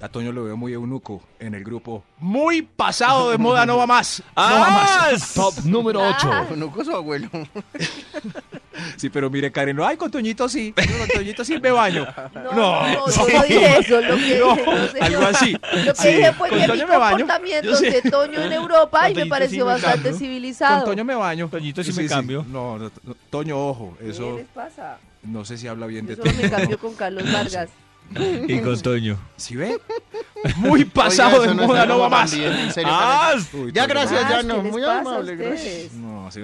A 0.00 0.08
Toño 0.08 0.32
lo 0.32 0.44
veo 0.44 0.56
muy 0.56 0.72
eunuco 0.72 1.22
en 1.38 1.54
el 1.54 1.62
grupo. 1.62 2.02
Muy 2.18 2.62
pasado 2.62 3.30
de 3.30 3.36
moda, 3.36 3.66
no 3.66 3.76
va 3.76 3.86
más. 3.86 4.22
No 4.34 4.42
va 4.42 4.70
más. 4.70 5.34
Top 5.34 5.54
número 5.64 6.00
8. 6.00 6.30
Ah. 6.32 6.46
A 6.80 6.84
su 6.84 6.96
abuelo. 6.96 7.28
Sí, 8.96 9.10
pero 9.10 9.28
mire, 9.30 9.50
Karen, 9.50 9.74
no, 9.76 9.84
ay, 9.86 9.96
con 9.96 10.10
Toñito 10.10 10.48
sí. 10.48 10.72
Con 10.72 11.08
Toñito 11.08 11.44
sí 11.44 11.58
me 11.60 11.70
baño. 11.70 12.06
No, 12.34 12.42
No, 12.42 12.52
no, 12.52 13.06
no, 13.06 13.06
yo 13.10 13.28
no 13.28 13.42
dije 13.44 13.78
eso. 13.78 14.00
Lo 14.00 14.16
que 14.16 14.38
No, 14.38 14.54
dije, 14.56 14.88
sé, 14.92 15.00
algo 15.00 15.22
así. 15.22 15.52
Lo 15.84 15.94
que 15.94 16.00
Sí, 16.02 16.08
dije 16.08 16.32
fue 16.34 16.48
con 16.48 16.58
que 16.60 16.66
Toño 16.66 16.86
me 16.86 16.96
Yo 17.62 17.76
sí. 17.76 17.90
de 17.90 18.02
Toño 18.02 18.40
en 18.42 18.52
Europa 18.52 18.98
y 18.98 19.02
Con 19.02 19.08
me 19.08 19.14
Toñito 19.20 19.28
pareció 19.30 19.50
sí 19.50 19.58
me 19.58 19.64
bastante 19.64 20.02
cambio. 20.10 20.18
civilizado. 20.18 20.84
Con 20.84 20.92
Toño 20.94 21.04
me 21.04 21.14
baño. 21.14 21.48
Toñito 21.48 21.82
sí 21.82 21.92
me 21.92 22.06
cambio. 22.06 22.46
No, 22.48 22.78
no, 22.78 22.90
no, 23.02 23.16
Toño, 23.30 23.58
ojo, 23.58 23.96
¿Qué 23.98 24.10
eso 24.10 24.36
les 24.36 24.46
pasa? 24.48 24.98
no 25.22 25.44
sé 25.44 25.58
si 25.58 25.66
habla 25.68 25.86
bien 25.86 26.06
de 26.06 26.16
Yo 26.16 26.22
solo 26.22 26.34
me 26.36 26.42
Toño. 26.48 26.56
cambio 26.56 26.78
con 26.78 26.94
Carlos 26.94 27.24
Vargas. 27.32 27.68
Y 28.48 28.60
con 28.60 28.80
Toño. 28.80 29.18
¿Sí 29.36 29.56
ve? 29.56 29.78
Muy 30.56 30.84
pasado 30.84 31.40
Oiga, 31.42 31.52
de 31.54 31.66
moda, 31.66 31.86
no 31.86 31.98
va 31.98 32.08
más. 32.08 32.34
bien, 32.34 32.52
en 32.52 32.72
serio, 32.72 32.90
¡Ah! 32.92 33.34
Uy, 33.52 33.72
Ya, 33.72 33.86
gracias, 33.86 34.28
ya 34.28 34.38
¿qué 34.38 34.44
no. 34.44 34.62
Muy 34.62 34.84
amable, 34.84 35.36
gracias. 35.36 35.92
No, 35.92 36.30
sí. 36.30 36.40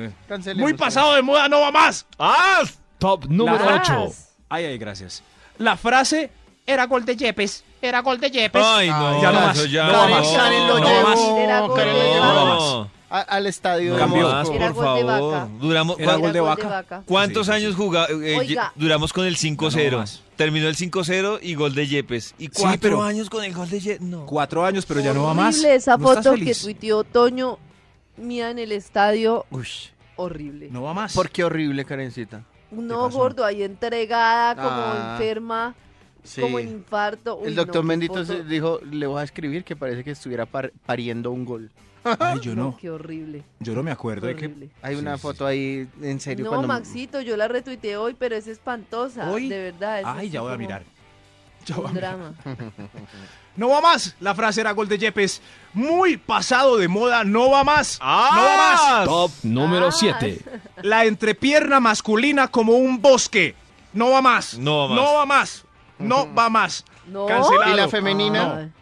Muy 0.54 0.74
pasado 0.74 1.14
de 1.14 1.22
moda, 1.22 1.48
no 1.48 1.60
va 1.60 1.70
más. 1.72 2.06
¡Ah! 2.18 2.62
Top 2.98 3.24
número 3.28 3.64
La- 3.64 3.76
8. 3.82 4.12
Ay, 4.48 4.64
ay, 4.66 4.78
gracias. 4.78 5.22
La 5.58 5.76
frase 5.76 6.30
era 6.66 6.84
gol 6.86 7.04
de 7.04 7.16
Yepes. 7.16 7.64
Era 7.82 8.00
gol 8.00 8.18
de 8.20 8.30
Yepes. 8.30 8.62
Ay, 8.64 8.88
no, 8.90 9.20
ya 9.22 9.32
no 9.32 9.40
más. 9.40 9.70
ya 9.70 9.86
No 9.86 10.08
más. 10.08 10.28
Karen 10.28 10.66
lo 10.68 10.78
No 10.78 10.86
llevó. 10.88 11.08
más. 11.08 11.18
Era 11.38 11.60
gol 11.60 11.76
Karen 11.76 11.92
lo 11.94 12.02
llevó. 12.04 12.24
No, 12.24 12.44
no. 12.82 12.90
Más, 13.08 14.48
Moscú. 14.48 14.54
Era 14.56 14.72
por 14.72 14.84
gol 14.84 14.96
de 14.96 15.02
favor. 15.04 15.32
vaca. 15.34 15.48
Duramos, 15.60 15.98
Era 15.98 16.06
¿cuán- 16.12 16.20
gol 16.20 16.32
de 16.32 16.40
vaca. 16.40 17.02
¿Cuántos 17.06 17.46
Sí, 17.46 17.52
sí, 17.52 17.56
años 17.56 17.74
sí. 17.74 17.80
juga- 17.82 18.06
eh, 18.10 18.56
duramos 18.74 19.12
con 19.12 19.26
el 19.26 19.36
5-0? 19.36 19.90
No, 19.92 19.96
no 19.98 19.98
más. 20.02 20.22
Terminó 20.36 20.68
el 20.68 20.76
5-0 20.76 21.38
y 21.40 21.54
gol 21.54 21.74
de 21.74 21.86
Yepes. 21.86 22.34
Y 22.38 22.48
cuatro 22.48 22.78
pero- 22.80 23.02
años 23.02 23.30
con 23.30 23.44
el 23.44 23.54
gol 23.54 23.70
de 23.70 23.80
Yepes. 23.80 24.00
No. 24.02 24.26
Cuatro 24.26 24.64
años, 24.64 24.84
pero 24.86 25.00
ya 25.00 25.14
no 25.14 25.22
va 25.24 25.34
más. 25.34 25.54
Horrible 25.56 25.74
esa 25.76 25.96
¿No 25.96 26.08
foto 26.08 26.34
que 26.34 26.54
tuiteó 26.54 27.04
Toño 27.04 27.58
mía 28.16 28.50
en 28.50 28.58
el 28.58 28.72
estadio. 28.72 29.46
Uy, 29.50 29.66
Horrible. 30.18 30.68
No 30.70 30.82
va 30.82 30.94
más. 30.94 31.12
¿Por 31.14 31.28
qué 31.30 31.44
horrible, 31.44 31.84
Karencita? 31.84 32.42
No, 32.70 33.10
gordo, 33.10 33.44
ahí 33.44 33.62
entregada, 33.62 34.54
como 34.56 34.68
Ah. 34.70 35.10
enferma, 35.12 35.74
Sí. 36.24 36.40
como 36.40 36.58
en 36.58 36.68
infarto. 36.68 37.36
Uy, 37.36 37.48
El 37.48 37.54
doctor 37.54 37.84
no, 37.84 38.24
se 38.24 38.42
dijo, 38.44 38.80
le 38.90 39.06
voy 39.06 39.20
a 39.20 39.24
escribir 39.24 39.62
que 39.62 39.76
parece 39.76 40.02
que 40.02 40.10
estuviera 40.12 40.46
par- 40.46 40.72
pariendo 40.86 41.30
un 41.30 41.44
gol. 41.44 41.70
Ay, 42.20 42.40
yo 42.40 42.54
no. 42.54 42.76
Qué 42.80 42.90
horrible. 42.90 43.42
Yo 43.60 43.74
no 43.74 43.82
me 43.82 43.90
acuerdo 43.90 44.26
de 44.26 44.36
que. 44.36 44.46
horrible. 44.46 44.70
Hay 44.82 44.94
Sí, 44.94 45.00
una 45.00 45.16
sí, 45.16 45.22
foto 45.22 45.46
ahí, 45.46 45.88
en 46.02 46.20
serio. 46.20 46.44
No, 46.44 46.50
cuando- 46.50 46.68
Maxito, 46.68 47.20
yo 47.20 47.36
la 47.36 47.48
retuiteé 47.48 47.96
hoy, 47.96 48.14
pero 48.18 48.36
es 48.36 48.46
espantosa. 48.46 49.30
¿Hoy? 49.30 49.48
De 49.48 49.70
verdad. 49.72 50.00
es 50.00 50.06
Ay, 50.06 50.18
así 50.18 50.30
ya 50.30 50.40
voy 50.40 50.50
a 50.50 50.52
como 50.54 50.62
mirar. 50.66 50.82
Ya 51.66 51.76
voy 51.76 51.84
a 51.84 51.88
Un 51.88 51.94
mirar. 51.94 52.16
drama. 52.18 52.34
No 53.56 53.70
va 53.70 53.80
más. 53.80 54.14
La 54.20 54.34
frase 54.34 54.60
era 54.60 54.72
gol 54.72 54.86
de 54.86 54.98
Yepes. 54.98 55.40
Muy 55.72 56.18
pasado 56.18 56.76
de 56.76 56.88
moda, 56.88 57.24
no 57.24 57.50
va 57.50 57.64
más. 57.64 57.98
¡Ah! 58.02 58.30
No 58.36 58.42
va 58.42 58.56
más. 58.98 59.06
Top 59.06 59.30
número 59.44 59.86
Ah. 59.88 59.92
7. 59.92 60.40
La 60.82 61.06
entrepierna 61.06 61.80
masculina 61.80 62.48
como 62.48 62.74
un 62.74 63.00
bosque. 63.00 63.54
No 63.94 64.10
va 64.10 64.20
más. 64.20 64.58
No 64.58 64.88
va 64.90 64.94
más. 64.94 64.98
No 64.98 65.14
va 65.14 65.24
más. 65.26 65.64
No 65.98 66.34
va 66.34 66.50
más. 66.50 66.84
No. 67.06 67.24
Cancelado. 67.24 67.72
¿Y 67.72 67.76
la 67.76 67.88
femenina? 67.88 68.56
Ay, 68.58 68.72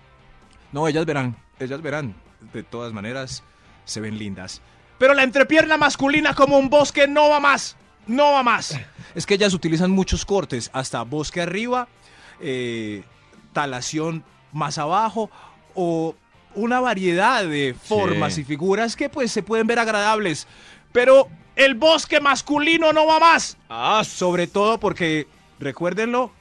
No, 0.72 0.88
ellas 0.88 1.06
verán. 1.06 1.36
Ellas 1.60 1.80
verán. 1.80 2.12
De 2.52 2.62
todas 2.62 2.92
maneras, 2.92 3.42
se 3.84 4.00
ven 4.00 4.18
lindas. 4.18 4.60
Pero 4.98 5.14
la 5.14 5.22
entrepierna 5.22 5.76
masculina 5.76 6.34
como 6.34 6.58
un 6.58 6.70
bosque 6.70 7.08
no 7.08 7.28
va 7.28 7.40
más. 7.40 7.76
No 8.06 8.32
va 8.32 8.42
más. 8.42 8.78
Es 9.14 9.26
que 9.26 9.34
ellas 9.34 9.54
utilizan 9.54 9.90
muchos 9.92 10.24
cortes. 10.24 10.70
Hasta 10.72 11.02
bosque 11.02 11.40
arriba, 11.40 11.86
eh, 12.40 13.04
talación 13.52 14.24
más 14.52 14.76
abajo 14.78 15.30
o 15.74 16.14
una 16.56 16.80
variedad 16.80 17.44
de 17.44 17.74
formas 17.80 18.34
Sí. 18.34 18.40
y 18.40 18.44
figuras 18.44 18.96
que 18.96 19.08
pues 19.08 19.30
se 19.30 19.42
pueden 19.44 19.66
ver 19.68 19.78
agradables. 19.78 20.46
Pero 20.92 21.28
el 21.56 21.74
bosque 21.76 22.20
masculino 22.20 22.92
no 22.92 23.06
va 23.06 23.20
más. 23.20 23.56
¡Ah! 23.68 24.02
Sobre 24.04 24.46
todo 24.48 24.78
porque, 24.78 25.28
recuérdenlo, 25.60 26.32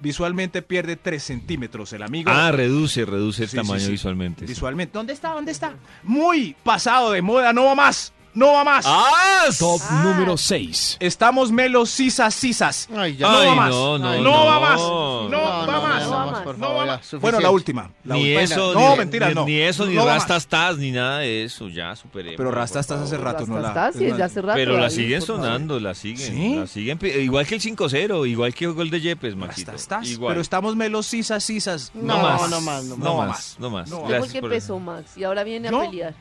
visualmente 0.00 0.62
pierde 0.62 0.96
3 0.96 1.22
centímetros 1.22 1.92
el 1.92 2.02
amigo. 2.02 2.30
Ah, 2.32 2.50
reduce, 2.52 3.04
reduce 3.04 3.44
el 3.44 3.48
Sí, 3.48 3.56
tamaño 3.56 3.80
sí. 3.84 3.90
visualmente. 3.92 4.46
sí. 4.46 4.52
Visualmente. 4.52 4.92
¿Dónde 4.96 5.12
está? 5.12 5.30
¿Dónde 5.30 5.52
está? 5.52 5.74
Muy 6.02 6.56
pasado 6.64 7.10
de 7.12 7.22
moda, 7.22 7.52
no 7.52 7.64
va 7.64 7.74
más. 7.74 8.12
No 8.32 8.52
va 8.52 8.62
más. 8.64 8.84
¡Ah! 8.86 9.44
Top 9.58 9.80
Ah. 9.88 10.02
número 10.04 10.36
6. 10.36 10.98
Estamos 11.00 11.50
melos 11.50 11.90
sisas 11.90 12.32
sisas. 12.34 12.88
Ay, 12.96 13.16
ya. 13.16 13.28
No 13.28 13.38
Ay, 13.38 13.48
va 13.48 13.54
más. 13.56 13.70
no, 13.70 13.98
no, 13.98 14.14
no 14.16 14.22
no. 14.22 14.44
va 14.46 14.60
más. 14.60 14.80
No, 14.80 15.28
No, 15.28 15.40
va 15.40 15.66
no, 15.66 15.82
más. 15.82 16.02
no, 16.04 16.10
No 16.10 16.16
va 16.16 16.24
más, 16.26 16.32
más. 16.32 16.42
por 16.42 16.58
favor, 16.58 16.76
va 16.76 16.86
más. 16.86 17.14
Bueno, 17.20 17.40
la 17.40 17.50
última. 17.50 17.90
La 18.04 18.14
Ni 18.14 18.22
última. 18.22 18.40
eso, 18.42 18.72
No, 18.74 18.90
ni, 18.92 18.96
mentira, 18.98 19.28
ni, 19.28 19.34
no. 19.34 19.44
ni 19.44 19.58
eso, 19.60 19.84
ni 19.86 19.94
No 19.94 20.04
va 20.06 20.14
rastas 20.14 20.36
más. 20.44 20.46
tas, 20.46 20.78
ni 20.78 20.92
nada 20.92 21.18
de 21.18 21.44
eso, 21.44 21.68
ya 21.68 21.96
superemos. 21.96 22.36
Pero 22.36 22.50
rastas 22.52 22.82
estás 22.86 23.00
hace 23.00 23.16
rato, 23.16 23.46
¿no? 23.46 23.58
La, 23.58 23.68
Está, 23.68 23.92
sí, 23.92 24.04
más- 24.06 24.20
hace 24.20 24.42
rato. 24.42 24.54
Pero 24.56 24.78
la 24.78 24.90
siguen 24.90 25.22
sonando, 25.22 25.80
la 25.80 25.94
siguen. 25.94 26.32
¿Sí? 26.32 26.54
La 26.56 26.66
siguen, 26.68 26.98
igual 27.02 27.46
que 27.46 27.56
el 27.56 27.60
5-0, 27.60 28.26
igual 28.26 28.54
que 28.54 28.64
el 28.66 28.72
gol 28.74 28.90
de 28.90 29.00
Yepes, 29.00 29.34
Maxito. 29.34 29.72
Rastas 29.72 29.82
estás. 29.82 30.08
Igual. 30.08 30.34
Pero 30.34 30.40
estamos 30.42 30.76
melos 30.76 31.06
sisas 31.06 31.42
sisas. 31.42 31.90
no, 31.94 32.16
No, 32.16 32.22
más. 32.22 32.50
no 32.50 32.60
más, 32.60 32.84
no 32.84 32.96
no 32.96 33.16
más. 33.16 33.28
más, 33.28 33.56
no 33.58 33.70
más. 33.70 33.90
No. 33.90 33.96
¿Cómo 33.96 34.08
Gracias 34.08 34.40
por- 34.40 34.52
empezó 34.52 34.78
Max? 34.78 35.16
Y 35.16 35.24
ahora 35.24 35.42
viene 35.42 35.66
a 35.68 35.70
¿No? 35.72 35.80
pelear. 35.80 36.14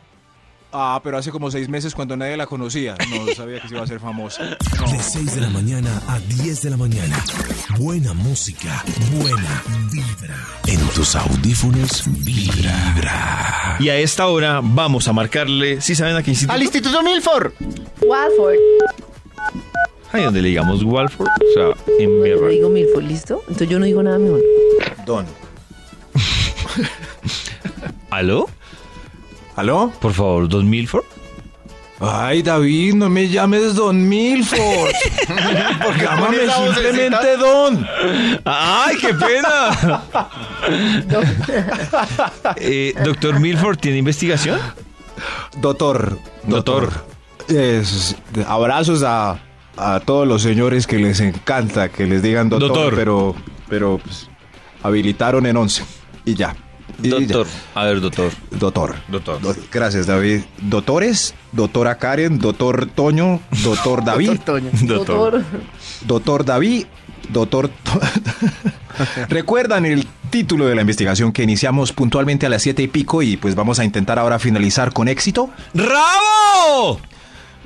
Ah, 0.72 1.02
pero 1.04 1.18
hace 1.18 1.32
como 1.32 1.50
seis 1.50 1.68
meses 1.68 1.96
cuando 1.96 2.16
nadie 2.16 2.38
la 2.38 2.46
conocía. 2.46 2.96
No 3.10 3.34
sabía 3.36 3.60
que 3.60 3.68
se 3.68 3.74
iba 3.74 3.82
a 3.82 3.86
hacer 3.86 4.00
famosa. 4.00 4.44
De 4.44 5.00
6 5.02 5.36
de 5.36 5.42
la 5.42 5.50
mañana 5.50 6.02
a 6.08 6.20
10 6.20 6.62
de 6.62 6.70
la 6.70 6.78
mañana. 6.78 7.24
Buena 7.80 8.14
música, 8.14 8.84
buena 9.14 9.64
vibra. 9.92 10.36
En 10.68 10.80
tus 10.90 11.16
audífonos 11.16 12.04
vibra. 12.24 13.78
Y 13.80 13.90
a 13.90 13.98
esta 13.98 14.28
hora 14.28 14.62
vamos 14.64 15.08
a 15.08 15.14
marcarle, 15.14 15.82
¿sí 15.82 15.96
saben 15.96 16.16
a 16.16 16.22
qué 16.22 16.32
instituto? 16.32 16.54
Al 16.54 16.62
Instituto 16.62 17.02
Milford. 17.02 17.52
Walford. 18.02 18.58
Ahí 20.12 20.24
donde 20.24 20.42
le 20.42 20.50
digamos 20.50 20.84
Walford, 20.84 21.28
o 21.28 21.54
sea, 21.54 21.96
en 22.00 22.20
No, 22.20 22.26
yo 22.26 22.48
digo 22.48 22.70
Milford, 22.70 23.04
¿listo? 23.04 23.42
Entonces 23.42 23.70
yo 23.70 23.80
no 23.80 23.86
digo 23.86 24.04
nada 24.04 24.20
mejor. 24.20 24.42
Don. 25.06 25.26
¿Aló? 28.12 28.50
¿Aló? 29.60 29.92
Por 30.00 30.14
favor, 30.14 30.48
¿Don 30.48 30.70
Milford? 30.70 31.04
Ay, 32.00 32.42
David, 32.42 32.94
no 32.94 33.10
me 33.10 33.28
llames 33.28 33.76
Don 33.76 34.08
Milford. 34.08 34.58
Llámame 36.02 36.44
esa 36.46 36.60
vocecita? 36.60 36.82
simplemente 36.82 37.36
Don. 37.38 37.88
¡Ay, 38.46 38.96
qué 39.02 39.14
pena! 39.14 40.02
Eh, 42.56 42.94
Doctor 43.04 43.42
Milford, 43.42 43.80
¿tiene 43.80 43.98
investigación? 43.98 44.62
Doctor. 45.60 46.18
Doctor. 46.44 46.90
Es- 47.50 48.16
abrazos 48.48 49.04
a, 49.04 49.40
a 49.76 50.00
todos 50.00 50.26
los 50.26 50.42
señores 50.42 50.88
que 50.88 51.00
les 51.00 51.20
encanta 51.20 51.90
que 51.90 52.06
les 52.06 52.22
digan 52.22 52.48
doctor, 52.48 52.70
Doctor. 52.70 52.96
pero, 52.96 53.36
pero 53.68 54.00
pues, 54.02 54.30
habilitaron 54.84 55.46
en 55.48 55.58
11 55.58 55.84
y 56.24 56.36
ya. 56.36 56.56
Doctor. 57.02 57.48
A 57.76 57.86
ver, 57.86 58.02
doctor. 58.02 58.32
Doctor. 58.52 58.96
Doctor. 59.08 59.42
Do- 59.42 59.56
Gracias, 59.72 60.08
David. 60.08 60.42
Doctores, 60.62 61.34
doctora 61.52 61.98
Karen, 61.98 62.40
doctor 62.40 62.88
Toño, 62.88 63.40
doctor 63.64 64.04
David, 64.06 64.32
Doctor 64.32 64.46
Toño. 64.62 64.70
Doctor. 64.84 65.44
doctor 66.06 66.46
David, 66.46 66.86
doctor... 67.30 67.70
To- 67.70 68.00
Recuerdan 69.30 69.86
el 69.86 70.06
título 70.30 70.66
de 70.68 70.76
la 70.76 70.82
investigación 70.82 71.32
que 71.32 71.44
iniciamos 71.44 71.94
puntualmente 71.94 72.46
a 72.46 72.50
las 72.50 72.62
siete 72.62 72.84
y 72.84 72.88
pico 72.88 73.22
y 73.22 73.38
pues 73.38 73.56
vamos 73.56 73.80
a 73.80 73.86
intentar 73.86 74.20
ahora 74.20 74.40
finalizar 74.40 74.92
con 74.92 75.08
éxito. 75.08 75.50
¡Rabo! 75.74 77.00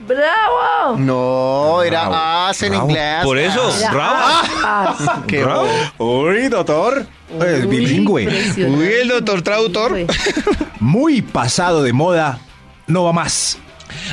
¡Bravo! 0.07 0.97
No, 0.97 1.81
era 1.81 2.09
Bravo, 2.09 2.15
as 2.49 2.61
en 2.63 2.69
bravo. 2.71 2.89
inglés. 2.89 3.23
Por 3.23 3.37
eso, 3.37 3.71
bravo. 3.91 4.95
Qué 5.27 5.43
Bravo. 5.43 5.67
Uy, 5.97 6.47
doctor. 6.49 7.05
Es 7.41 7.65
Uy, 7.65 7.67
bilingüe. 7.67 8.27
Uy, 8.57 8.85
el 9.01 9.07
doctor 9.07 9.41
traductor. 9.41 9.93
Bilingüe. 9.93 10.15
Muy 10.79 11.21
pasado 11.21 11.83
de 11.83 11.93
moda, 11.93 12.39
no 12.87 13.05
va 13.05 13.13
más. 13.13 13.57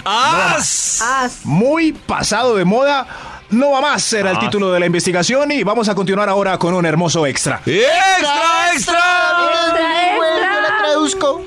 ¡As! 0.04 1.00
As. 1.02 1.44
Muy 1.44 1.92
pasado 1.92 2.56
de 2.56 2.64
moda, 2.64 3.06
no 3.50 3.72
va 3.72 3.80
más. 3.80 4.12
Era 4.12 4.30
el 4.30 4.38
título 4.38 4.72
de 4.72 4.80
la 4.80 4.86
investigación 4.86 5.50
y 5.52 5.62
vamos 5.62 5.88
a 5.88 5.94
continuar 5.94 6.28
ahora 6.28 6.58
con 6.58 6.74
un 6.74 6.86
hermoso 6.86 7.26
extra. 7.26 7.60
¡Extra, 7.66 8.72
extra! 8.74 8.98
Eres 9.42 9.72
bilingüe, 9.74 10.26
yo 10.36 10.60
la 10.60 10.78
traduzco. 10.78 11.42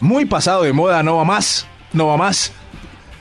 Muy 0.00 0.24
pasado 0.24 0.62
de 0.62 0.72
moda, 0.72 1.02
no 1.02 1.16
va 1.16 1.24
más. 1.24 1.66
No 1.92 2.08
va 2.08 2.16
más. 2.16 2.52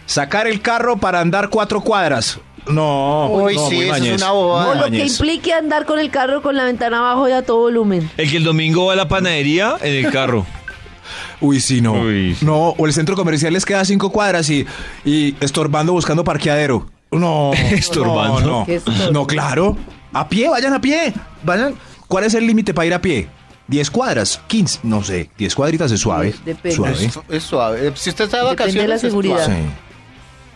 Sacar 0.05 0.47
el 0.47 0.61
carro 0.61 0.97
para 0.97 1.19
andar 1.19 1.49
cuatro 1.49 1.81
cuadras. 1.81 2.39
No. 2.67 3.27
Uy, 3.31 3.55
no, 3.55 3.69
sí, 3.69 3.75
muy 3.75 3.85
eso 3.89 4.03
es 4.05 4.21
una 4.21 4.31
bobada. 4.31 4.65
Muy 4.73 4.77
O 4.77 4.85
lo 4.85 4.91
que 4.91 5.05
implique 5.05 5.53
andar 5.53 5.85
con 5.85 5.99
el 5.99 6.09
carro 6.09 6.41
con 6.41 6.55
la 6.55 6.63
ventana 6.65 6.99
abajo 6.99 7.27
y 7.29 7.31
a 7.31 7.43
todo 7.43 7.57
volumen. 7.59 8.09
El 8.17 8.29
que 8.29 8.37
el 8.37 8.43
domingo 8.43 8.85
va 8.87 8.93
a 8.93 8.95
la 8.95 9.07
panadería 9.07 9.75
en 9.81 10.05
el 10.05 10.11
carro. 10.11 10.45
Uy, 11.41 11.59
sí, 11.59 11.81
no. 11.81 11.93
Uy. 11.93 12.35
No, 12.41 12.69
o 12.69 12.85
el 12.87 12.93
centro 12.93 13.15
comercial 13.15 13.53
les 13.53 13.65
queda 13.65 13.81
a 13.81 13.85
cinco 13.85 14.09
cuadras 14.11 14.49
y, 14.49 14.65
y 15.03 15.35
estorbando 15.41 15.93
buscando 15.93 16.23
parqueadero. 16.23 16.87
No. 17.11 17.51
Estorbando. 17.71 18.65
No, 18.67 19.11
no. 19.11 19.27
Claro. 19.27 19.77
A 20.13 20.27
pie, 20.27 20.49
vayan 20.49 20.73
a 20.73 20.81
pie. 20.81 21.13
Vayan. 21.43 21.75
¿Cuál 22.07 22.23
es 22.23 22.33
el 22.33 22.47
límite 22.47 22.73
para 22.73 22.85
ir 22.87 22.93
a 22.93 23.01
pie? 23.01 23.27
¿10 23.69 23.89
cuadras? 23.89 24.41
¿15? 24.47 24.79
No 24.83 25.03
sé. 25.03 25.29
10 25.37 25.55
cuadritas 25.55 25.91
es 25.91 25.99
suave. 25.99 26.33
Depende. 26.45 26.75
Suave. 26.75 27.05
Es, 27.05 27.19
es 27.29 27.43
suave. 27.43 27.91
Si 27.95 28.09
usted 28.11 28.25
está 28.25 28.37
de 28.37 28.43
Depende 28.43 28.63
vacaciones. 28.63 28.83
de 28.83 28.87
la 28.87 28.95
es 28.95 29.01
seguridad. 29.01 29.45
suave. 29.45 29.61
Sí. 29.61 29.67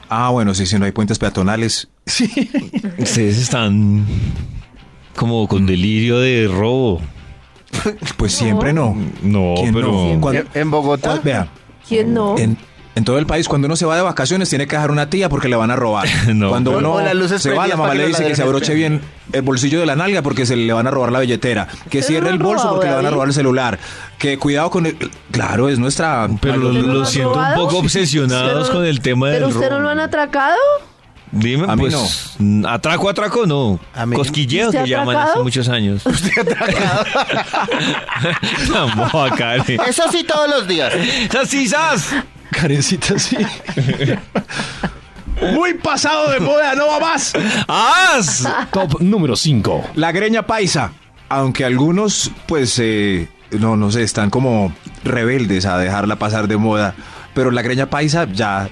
Ah, 0.09 0.29
bueno, 0.29 0.53
sí, 0.55 0.65
si 0.65 0.77
no 0.79 0.85
hay 0.85 0.91
puentes 0.91 1.19
peatonales. 1.19 1.87
Sí. 2.09 2.27
Ustedes 2.97 3.37
están 3.37 4.03
como 5.15 5.47
con 5.47 5.67
delirio 5.67 6.19
de 6.19 6.47
robo. 6.51 6.99
Pues 8.17 8.31
siempre 8.33 8.73
no. 8.73 8.95
No, 9.21 9.53
¿Quién 9.57 9.73
pero. 9.75 9.91
no? 10.19 10.33
En- 10.33 10.47
En 10.55 10.71
Bogotá. 10.71 11.19
Vea, 11.23 11.47
¿Quién 11.87 12.13
no? 12.15 12.35
en, 12.39 12.57
en 12.99 13.05
todo 13.05 13.17
el 13.17 13.25
país, 13.25 13.47
cuando 13.47 13.65
uno 13.65 13.75
se 13.75 13.85
va 13.85 13.95
de 13.95 14.01
vacaciones, 14.01 14.49
tiene 14.49 14.67
que 14.67 14.75
dejar 14.75 14.91
una 14.91 15.09
tía 15.09 15.29
porque 15.29 15.47
le 15.49 15.55
van 15.55 15.71
a 15.71 15.75
robar. 15.75 16.07
No. 16.33 16.49
Cuando 16.49 16.77
uno 16.77 16.97
se 17.39 17.51
va, 17.51 17.65
la 17.67 17.75
mamá 17.75 17.93
le 17.95 18.07
dice 18.07 18.25
que 18.25 18.35
se 18.35 18.43
abroche 18.43 18.73
bien 18.75 19.01
el 19.33 19.41
bolsillo 19.41 19.79
de 19.79 19.85
la 19.85 19.95
nalga 19.95 20.21
porque 20.21 20.45
se 20.45 20.55
le 20.55 20.71
van 20.71 20.85
a 20.85 20.91
robar 20.91 21.11
la 21.11 21.19
billetera. 21.19 21.67
Que 21.89 22.01
cierre 22.03 22.27
no 22.27 22.33
el 22.33 22.37
bolso 22.39 22.63
robado, 22.65 22.75
porque 22.75 22.89
le 22.89 22.95
van 22.95 23.05
a 23.05 23.09
robar 23.09 23.27
el 23.29 23.33
celular. 23.33 23.79
Que 24.17 24.37
cuidado 24.37 24.69
con 24.69 24.85
el... 24.85 24.97
Claro, 25.31 25.69
es 25.69 25.79
nuestra... 25.79 26.27
Pero 26.41 26.57
lo, 26.57 26.69
¿Usted 26.69 27.01
ha 27.01 27.05
siento 27.05 27.33
un 27.39 27.53
poco 27.55 27.77
obsesionados 27.79 28.67
Pero- 28.67 28.79
con 28.79 28.85
el 28.85 28.99
tema 29.01 29.29
del 29.29 29.35
¿Pero 29.43 29.47
usted 29.47 29.69
no 29.71 29.79
lo 29.79 29.89
han 29.89 29.99
atracado? 29.99 30.57
Dime, 31.31 31.65
A 31.69 31.75
mí 31.75 31.83
pues, 31.83 32.35
atraco, 32.67 33.07
atraco, 33.07 33.45
no. 33.45 33.79
A 33.93 34.05
mí- 34.07 34.15
Cosquilleo 34.15 34.69
¿Usted 34.69 34.83
que 34.83 34.89
llaman 34.89 35.09
atracado? 35.15 35.33
hace 35.35 35.43
muchos 35.43 35.69
años. 35.69 36.01
La 38.71 38.85
moja, 38.95 39.35
Karen. 39.35 39.79
Eso 39.87 40.03
sí 40.11 40.23
todos 40.23 40.49
los 40.49 40.67
días. 40.67 40.93
¡Esas 40.93 41.49
sisas! 41.49 42.15
Karencita, 42.51 43.19
sí. 43.19 43.37
Muy 45.53 45.75
pasado 45.75 46.31
de 46.31 46.39
moda, 46.39 46.75
no 46.75 46.87
va 46.87 46.99
más. 46.99 47.33
¡As! 47.67 48.47
Top 48.71 48.99
número 48.99 49.35
5. 49.35 49.91
La 49.95 50.11
greña 50.11 50.45
paisa. 50.45 50.91
Aunque 51.29 51.63
algunos, 51.63 52.31
pues, 52.47 52.77
eh, 52.79 53.29
no, 53.51 53.77
no 53.77 53.91
sé, 53.91 54.03
están 54.03 54.29
como 54.29 54.73
rebeldes 55.03 55.65
a 55.65 55.77
dejarla 55.77 56.17
pasar 56.17 56.47
de 56.47 56.57
moda. 56.57 56.95
Pero 57.33 57.51
la 57.51 57.61
greña 57.61 57.89
paisa 57.89 58.27
ya 58.31 58.69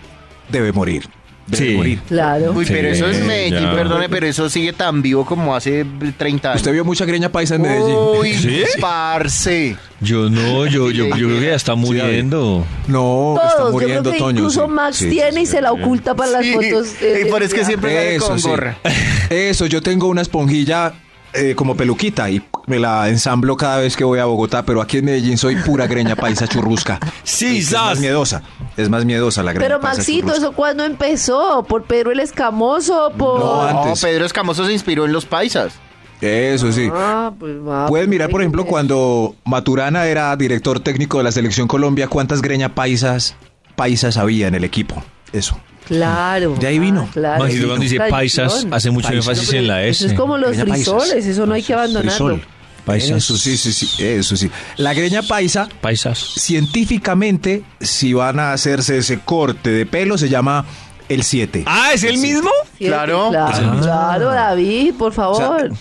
debe 0.50 0.74
morir. 0.74 1.07
Debe 1.48 1.66
Sí. 1.72 1.77
morir. 1.77 2.00
Claro. 2.08 2.51
Uy, 2.51 2.66
Sí, 2.66 2.74
pero 2.74 2.89
eso 2.89 3.08
es 3.08 3.24
Medellín, 3.25 3.62
ya. 3.70 3.74
perdone, 3.74 4.10
pero 4.10 4.27
eso 4.27 4.50
sigue 4.50 4.74
tan 4.74 5.01
vivo 5.01 5.25
como 5.25 5.56
hace 5.56 5.86
30 6.18 6.50
años. 6.50 6.62
¿Usted 6.62 6.74
vio 6.74 6.84
mucha 6.84 7.06
greña 7.06 7.32
paisa 7.32 7.56
en 7.56 7.62
Medellín? 7.62 7.96
Uy, 8.20 8.34
¿Sí? 8.38 8.63
parce. 8.82 9.77
Yo 10.01 10.30
no, 10.30 10.66
yo, 10.68 10.92
yo, 10.92 11.06
yo 11.08 11.27
creo 11.27 11.39
que 11.39 11.46
ya 11.48 11.56
está 11.56 11.75
muriendo. 11.75 12.66
No, 12.88 13.36
está 13.42 13.60
yo 13.63 13.72
muriendo 13.72 14.01
creo 14.10 14.13
que 14.13 14.20
Toño. 14.20 14.39
incluso 14.39 14.66
sí. 14.66 14.72
Max 14.72 14.96
Sí, 14.98 15.10
tiene 15.10 15.32
sí, 15.32 15.39
y 15.42 15.46
sí. 15.46 15.51
se 15.54 15.62
la 15.62 15.72
oculta 15.72 16.16
para 16.16 16.32
las 16.32 16.46
fotos. 16.48 16.88
eh, 17.01 17.24
y 17.25 17.30
por 17.30 17.39
de 17.39 17.46
es 17.48 17.54
que 17.54 17.66
siempre 17.66 17.96
sale 17.96 18.20
con 18.20 18.39
sí. 18.39 18.48
gorra. 18.48 18.77
Eso, 19.30 19.66
yo 19.66 19.82
tengo 19.82 20.08
una 20.08 20.22
esponjilla 20.22 20.94
eh, 21.38 21.56
como 21.56 21.75
peluquita 21.75 22.29
y 22.29 22.44
me 22.65 22.79
la 22.79 23.08
ensamblo 23.10 23.56
cada 23.56 23.77
vez 23.77 23.96
que 23.96 24.03
voy 24.03 24.20
a 24.20 24.25
Bogotá, 24.25 24.63
pero 24.63 24.82
aquí 24.82 24.98
en 24.98 25.06
Medellín 25.06 25.38
soy 25.38 25.56
pura 25.56 25.88
greña 25.88 26.15
paisa 26.15 26.48
churrusca. 26.48 27.00
Sí, 27.24 27.60
es 27.60 27.72
más 27.72 28.00
miedosa, 28.00 28.44
es 28.75 28.89
más 28.89 29.06
miedosa 29.06 29.44
la 29.44 29.53
greña 29.53 29.67
Pero 29.67 29.79
paisa 29.79 29.98
Maxito, 29.98 30.27
churrusca. 30.27 30.41
¿eso 30.41 30.51
cuándo 30.53 30.84
empezó? 30.84 31.63
¿Por 31.63 31.84
Pedro 31.84 32.12
el 32.12 32.20
Escamoso? 32.20 33.12
¿Por...? 33.17 33.39
No, 33.39 33.72
No, 33.72 33.82
antes. 33.84 34.01
Pedro 34.01 34.25
Escamoso 34.25 34.65
se 34.65 34.74
inspiró 34.74 35.06
en 35.06 35.13
los 35.13 35.25
paisas. 35.25 35.74
Eso 36.20 36.72
sí. 36.72 36.89
Ah, 36.91 37.32
pues 37.38 37.56
va. 37.58 37.86
Puedes 37.88 38.08
mirar, 38.08 38.29
por 38.29 38.39
pues, 38.39 38.44
ejemplo, 38.44 38.65
cuando 38.65 39.36
Maturana 39.46 40.08
era 40.08 40.36
director 40.36 40.79
técnico 40.79 41.20
de 41.20 41.24
la 41.24 41.32
selección 41.32 41.67
Colombia, 41.67 42.08
cuántas 42.08 42.41
greña 42.41 42.74
paisas 42.74 43.36
paisas 43.77 44.17
había 44.17 44.48
en 44.48 44.56
el 44.56 44.65
equipo. 44.65 45.01
Eso. 45.32 45.58
Claro. 45.88 46.56
De 46.60 46.67
ahí 46.67 46.79
vino. 46.79 47.06
Ah, 47.08 47.12
claro. 47.13 47.44
Maxito 47.44 47.67
cuando 47.67 47.84
dice 47.84 47.98
paisas, 48.10 48.67
hace 48.72 48.91
mucho 48.91 49.08
Paisas. 49.10 49.27
énfasis 49.27 49.53
en 49.53 49.67
la 49.67 49.84
Eso 49.84 50.06
S. 50.06 50.13
es 50.13 50.20
como 50.20 50.38
los 50.38 50.51
Greña 50.51 50.65
paisas. 50.65 50.94
frisoles, 50.94 51.25
eso 51.25 51.46
no 51.46 51.53
hay 51.53 51.63
que 51.63 51.74
abandonarlo. 51.74 52.12
Frisol. 52.38 52.41
Paisas. 52.86 53.17
Eso 53.17 53.38
sí, 53.38 53.58
sí, 53.58 53.74
sí, 53.74 54.03
eso 54.06 54.38
sí. 54.38 54.50
La 54.77 54.94
greña 54.94 55.22
paisa 55.22 55.67
Paisas. 55.82 56.17
científicamente, 56.38 57.63
si 57.82 58.13
van 58.13 58.39
a 58.39 58.53
hacerse 58.53 58.98
ese 58.98 59.20
corte 59.20 59.70
de 59.72 59.86
pelo, 59.86 60.17
se 60.17 60.29
llama 60.29 60.65
el 61.10 61.24
7. 61.24 61.63
Ah, 61.65 61.91
¿es 61.94 62.03
el 62.03 62.17
mismo? 62.17 62.50
Siete, 62.77 62.94
Claro. 62.94 63.29
Claro, 63.29 63.79
claro, 63.82 64.29
David, 64.32 64.94
por 64.98 65.13
favor. 65.13 65.72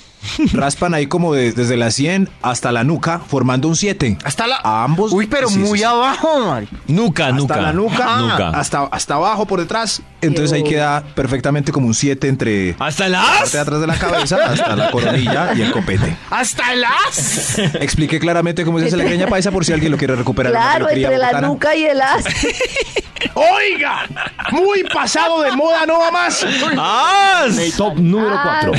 Raspan 0.52 0.94
ahí 0.94 1.06
como 1.06 1.34
de- 1.34 1.52
desde 1.52 1.76
la 1.76 1.90
100 1.90 2.28
hasta 2.42 2.72
la 2.72 2.84
nuca, 2.84 3.20
formando 3.20 3.68
un 3.68 3.76
7. 3.76 4.18
Hasta 4.24 4.46
la. 4.46 4.56
A 4.62 4.84
ambos. 4.84 5.12
Uy, 5.12 5.26
pero 5.26 5.48
sí, 5.48 5.58
muy 5.58 5.78
sí, 5.78 5.84
abajo, 5.84 6.40
Mari. 6.46 6.68
Nuca, 6.88 7.26
Hasta 7.26 7.36
nuca. 7.36 7.60
la 7.60 7.72
nuca, 7.72 8.16
Nuca. 8.18 8.48
Hasta, 8.50 8.84
hasta 8.84 9.14
abajo 9.14 9.46
por 9.46 9.60
detrás. 9.60 10.02
Entonces 10.22 10.52
ahí 10.52 10.64
queda 10.64 11.02
perfectamente 11.14 11.70
como 11.72 11.86
un 11.86 11.94
7 11.94 12.26
entre 12.28 12.74
¿Hasta 12.78 13.08
la 13.08 13.22
parte 13.22 13.50
de 13.52 13.58
atrás 13.60 13.80
de 13.80 13.86
la 13.86 13.94
cabeza 13.98 14.38
hasta 14.44 14.74
la 14.74 14.90
coronilla 14.90 15.52
y 15.54 15.62
el 15.62 15.70
copete. 15.72 16.16
¡Hasta 16.30 16.74
las! 16.74 17.58
Expliqué 17.80 18.18
claramente 18.18 18.64
cómo 18.64 18.78
se 18.80 18.86
hace 18.86 18.96
la 18.96 19.04
greña 19.04 19.26
paisa 19.28 19.50
por 19.52 19.64
si 19.64 19.72
alguien 19.72 19.92
lo 19.92 19.98
quiere 19.98 20.16
recuperar. 20.16 20.52
Claro, 20.52 20.88
entre 20.88 21.18
la 21.18 21.40
nuca 21.42 21.76
y 21.76 21.84
el 21.84 22.00
as. 22.00 22.24
¡Oiga! 23.34 24.06
Muy 24.52 24.82
pasado 24.84 25.42
de 25.42 25.52
moda, 25.52 25.84
no 25.86 25.98
va 25.98 26.10
más. 26.10 26.44
¡As! 26.78 27.56
Top 27.76 27.96
número 27.98 28.34
Ah. 28.38 28.60
4. 28.70 28.72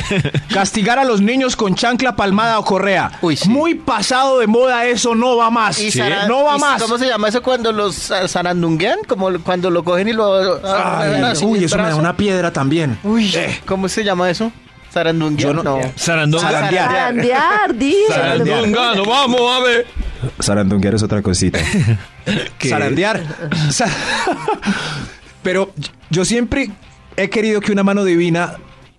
Castigar 0.54 1.00
a 1.00 1.04
los 1.04 1.22
niños 1.22 1.37
con 1.56 1.76
chancla, 1.76 2.16
palmada 2.16 2.60
o 2.60 2.64
correa. 2.66 3.12
Uy, 3.22 3.36
sí. 3.38 3.50
Muy 3.50 3.76
pasado 3.76 4.40
de 4.40 4.48
moda, 4.48 4.86
eso 4.86 5.16
no 5.16 5.38
va 5.38 5.50
más. 5.50 5.80
Y 5.80 5.92
No 6.28 6.44
va 6.44 6.58
y- 6.58 6.60
más. 6.60 6.82
¿Cómo 6.82 6.98
se 6.98 7.08
llama 7.08 7.28
eso 7.30 7.42
cuando 7.42 7.72
los 7.72 8.12
ah, 8.12 8.28
zarandunguean? 8.28 9.00
Como 9.08 9.32
cuando 9.40 9.70
lo 9.70 9.84
cogen 9.84 10.08
y 10.10 10.14
lo. 10.14 10.60
ah, 10.66 11.00
Ay, 11.02 11.22
así 11.22 11.44
en 11.44 11.50
uy, 11.52 11.58
el 11.60 11.66
eso 11.66 11.76
me 11.78 11.84
da 11.84 11.88
brazo. 11.90 12.00
una 12.02 12.18
piedra 12.18 12.52
también. 12.52 12.98
Uy, 13.04 13.34
¿cómo 13.66 13.88
se 13.90 14.04
llama 14.04 14.30
eso? 14.30 14.52
¿Zarandunguean? 14.92 15.56
Yo 15.58 15.64
no- 15.64 15.80
Sarandonga. 15.96 16.50
Zarandear. 16.50 16.90
Zarandear, 16.90 17.76
di. 17.76 17.96
Sarandonga, 18.08 18.96
no 18.96 19.06
vamos 19.06 19.42
a 19.42 19.60
ver. 19.64 19.86
Zarandunguear 20.42 20.96
es 20.96 21.04
otra 21.04 21.22
cosita. 21.22 21.60
Zarandear. 22.64 23.22
Sa- 23.72 23.86
Pero 25.44 25.72
yo 26.10 26.26
siempre 26.26 26.72
he 27.16 27.30
querido 27.30 27.62
que 27.62 27.72
una 27.72 27.84
mano 27.84 28.04
divina 28.04 28.56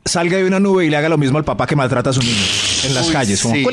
salga 0.08 0.36
de 0.38 0.44
una 0.46 0.58
nube 0.58 0.84
y 0.86 0.90
le 0.90 0.96
haga 0.96 1.08
lo 1.08 1.18
mismo 1.18 1.38
al 1.38 1.44
papá 1.44 1.66
que 1.66 1.76
maltrata 1.76 2.10
a 2.10 2.12
su 2.12 2.20
niño 2.20 2.42
en 2.84 2.94
las 2.94 3.06
Uy, 3.06 3.12
calles. 3.12 3.40
Como, 3.42 3.54
sí. 3.54 3.64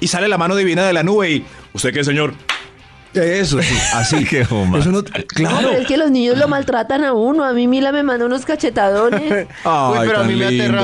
Y 0.00 0.08
sale 0.08 0.28
la 0.28 0.38
mano 0.38 0.56
divina 0.56 0.84
de 0.86 0.92
la 0.92 1.02
nube 1.02 1.30
y. 1.30 1.44
¿Usted 1.72 1.92
qué, 1.92 2.02
señor? 2.04 2.34
Eso, 3.14 3.62
sí, 3.62 3.74
así. 3.94 4.26
Eso 4.30 4.66
no, 4.90 4.90
No, 4.90 5.04
claro. 5.04 5.56
pero 5.58 5.70
es 5.80 5.86
que 5.86 5.96
los 5.96 6.10
niños 6.10 6.36
lo 6.36 6.48
maltratan 6.48 7.04
a 7.04 7.12
uno. 7.12 7.44
A 7.44 7.52
mí 7.52 7.68
Mila 7.68 7.92
me 7.92 8.02
manda 8.02 8.26
unos 8.26 8.44
cachetadones. 8.44 9.46
Ay, 9.64 9.98
Uy, 10.00 10.06
pero 10.06 10.20
a 10.20 10.24
mí 10.24 10.34
me 10.34 10.46
aterra. 10.46 10.82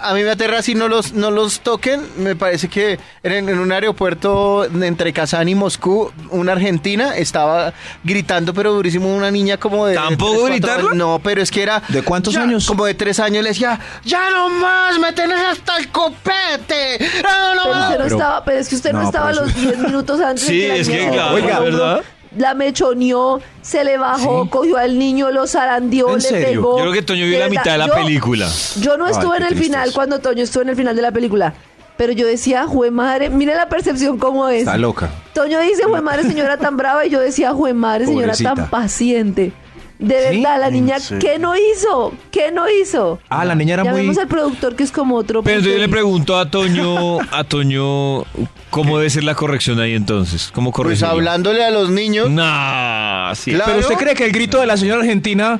A 0.00 0.14
mí 0.14 0.22
me 0.22 0.30
aterra 0.30 0.62
si 0.62 0.74
no 0.74 0.88
los, 0.88 1.12
no 1.12 1.30
los 1.30 1.60
toquen. 1.60 2.00
Me 2.18 2.36
parece 2.36 2.68
que 2.68 2.98
en, 3.22 3.48
en 3.48 3.58
un 3.58 3.72
aeropuerto 3.72 4.64
entre 4.64 5.12
Kazán 5.12 5.48
y 5.48 5.54
Moscú, 5.54 6.12
una 6.30 6.52
argentina 6.52 7.16
estaba 7.16 7.72
gritando, 8.04 8.54
pero 8.54 8.72
durísimo, 8.72 9.14
una 9.14 9.30
niña 9.30 9.56
como 9.56 9.86
de. 9.86 9.94
¿Tampoco 9.94 10.46
años. 10.46 10.94
No, 10.94 11.20
pero 11.22 11.42
es 11.42 11.50
que 11.50 11.62
era. 11.62 11.82
¿De 11.88 12.02
cuántos 12.02 12.34
ya- 12.34 12.42
años? 12.42 12.66
Como 12.66 12.84
de 12.84 12.94
tres 12.94 13.18
años 13.20 13.42
le 13.42 13.50
decía, 13.50 13.78
¡Ya 14.04 14.30
no 14.30 14.48
más! 14.48 14.98
¡Me 14.98 15.12
tenés 15.12 15.40
hasta 15.40 15.76
el 15.78 15.88
copete! 15.90 16.98
¡No, 17.22 17.54
no 17.54 17.62
Pero 17.64 17.74
más! 17.74 17.84
usted 17.84 17.98
no 17.98 18.04
pero- 18.04 18.16
estaba, 18.16 18.44
pero 18.44 18.58
es 18.58 18.68
que 18.68 18.74
usted 18.76 18.92
no, 18.92 19.00
no, 19.02 19.06
estaba 19.06 19.32
los 19.32 19.54
10 19.54 19.78
minutos 19.78 20.20
antes. 20.20 20.46
de 20.46 20.52
Sí, 20.52 20.68
la 20.68 20.74
es 20.76 20.88
que 20.88 21.08
claro, 21.10 21.34
Oiga. 21.34 21.60
¿verdad? 21.60 22.02
La 22.38 22.54
mechoneó, 22.54 23.40
se 23.62 23.84
le 23.84 23.98
bajó, 23.98 24.44
Sí. 24.44 24.48
cogió 24.50 24.76
al 24.78 24.98
niño, 24.98 25.30
lo 25.30 25.46
zarandeó, 25.46 26.08
¿En 26.10 26.14
le 26.16 26.20
serio? 26.20 26.48
pegó. 26.48 26.76
Yo 26.78 26.82
creo 26.84 26.92
que 26.94 27.02
Toño 27.02 27.26
vio 27.26 27.38
la 27.38 27.48
mitad 27.48 27.72
de 27.72 27.78
la 27.78 27.86
yo- 27.88 27.94
película. 27.94 28.48
Yo 28.80 28.96
no 28.96 29.06
estuve 29.08 29.36
en 29.38 29.42
el 29.44 29.56
final 29.56 29.92
cuando 29.92 30.20
Toño 30.20 30.42
estuvo 30.44 30.62
en 30.62 30.70
el 30.70 30.76
final 30.76 30.96
de 30.96 31.02
la 31.02 31.12
película. 31.12 31.54
Pero 31.96 32.12
yo 32.12 32.28
decía, 32.28 32.64
jue 32.68 32.92
madre, 32.92 33.28
mire 33.28 33.56
la 33.56 33.68
percepción 33.68 34.18
cómo 34.18 34.48
es. 34.48 34.60
Está 34.60 34.76
loca. 34.76 35.10
Toño 35.34 35.60
dice, 35.60 35.82
jue 35.82 36.00
madre, 36.00 36.22
señora 36.22 36.56
tan 36.56 36.76
brava. 36.76 37.04
Y 37.04 37.10
yo 37.10 37.18
decía, 37.18 37.52
jue 37.52 37.74
madre, 37.74 38.06
señora 38.06 38.34
tan 38.36 38.68
paciente. 38.70 39.52
De 39.98 40.14
¿Sí? 40.30 40.36
verdad, 40.36 40.60
la 40.60 40.70
niña, 40.70 41.00
Sí. 41.00 41.16
¿qué 41.18 41.38
no 41.40 41.54
hizo? 41.56 42.12
¿Qué 42.30 42.52
no 42.52 42.66
hizo? 42.70 43.18
Ah, 43.28 43.44
la 43.44 43.54
niña 43.56 43.74
era 43.74 43.82
muy... 43.84 43.92
Llamemos 43.94 44.18
al 44.18 44.28
productor 44.28 44.76
que 44.76 44.84
es 44.84 44.92
como 44.92 45.16
otro. 45.16 45.42
Pero 45.42 45.60
yo 45.60 45.76
le 45.76 45.88
pregunto 45.88 46.38
a 46.38 46.48
Toño, 46.48 47.18
a 47.32 47.42
Toño, 47.42 48.22
¿cómo 48.70 48.98
debe 48.98 49.10
ser 49.10 49.24
la 49.24 49.34
corrección 49.34 49.80
ahí 49.80 49.94
entonces? 49.94 50.50
¿Cómo 50.54 50.70
Pues 50.70 50.76
corregirlo? 50.76 51.08
hablándole 51.10 51.64
a 51.64 51.70
los 51.72 51.90
niños. 51.90 52.30
Nah, 52.30 53.34
sí. 53.34 53.50
Claro. 53.52 53.72
Pero 53.74 53.80
usted 53.88 53.96
cree 53.96 54.14
que 54.14 54.26
el 54.26 54.32
grito 54.32 54.60
de 54.60 54.66
la 54.66 54.76
señora 54.76 55.00
argentina 55.00 55.58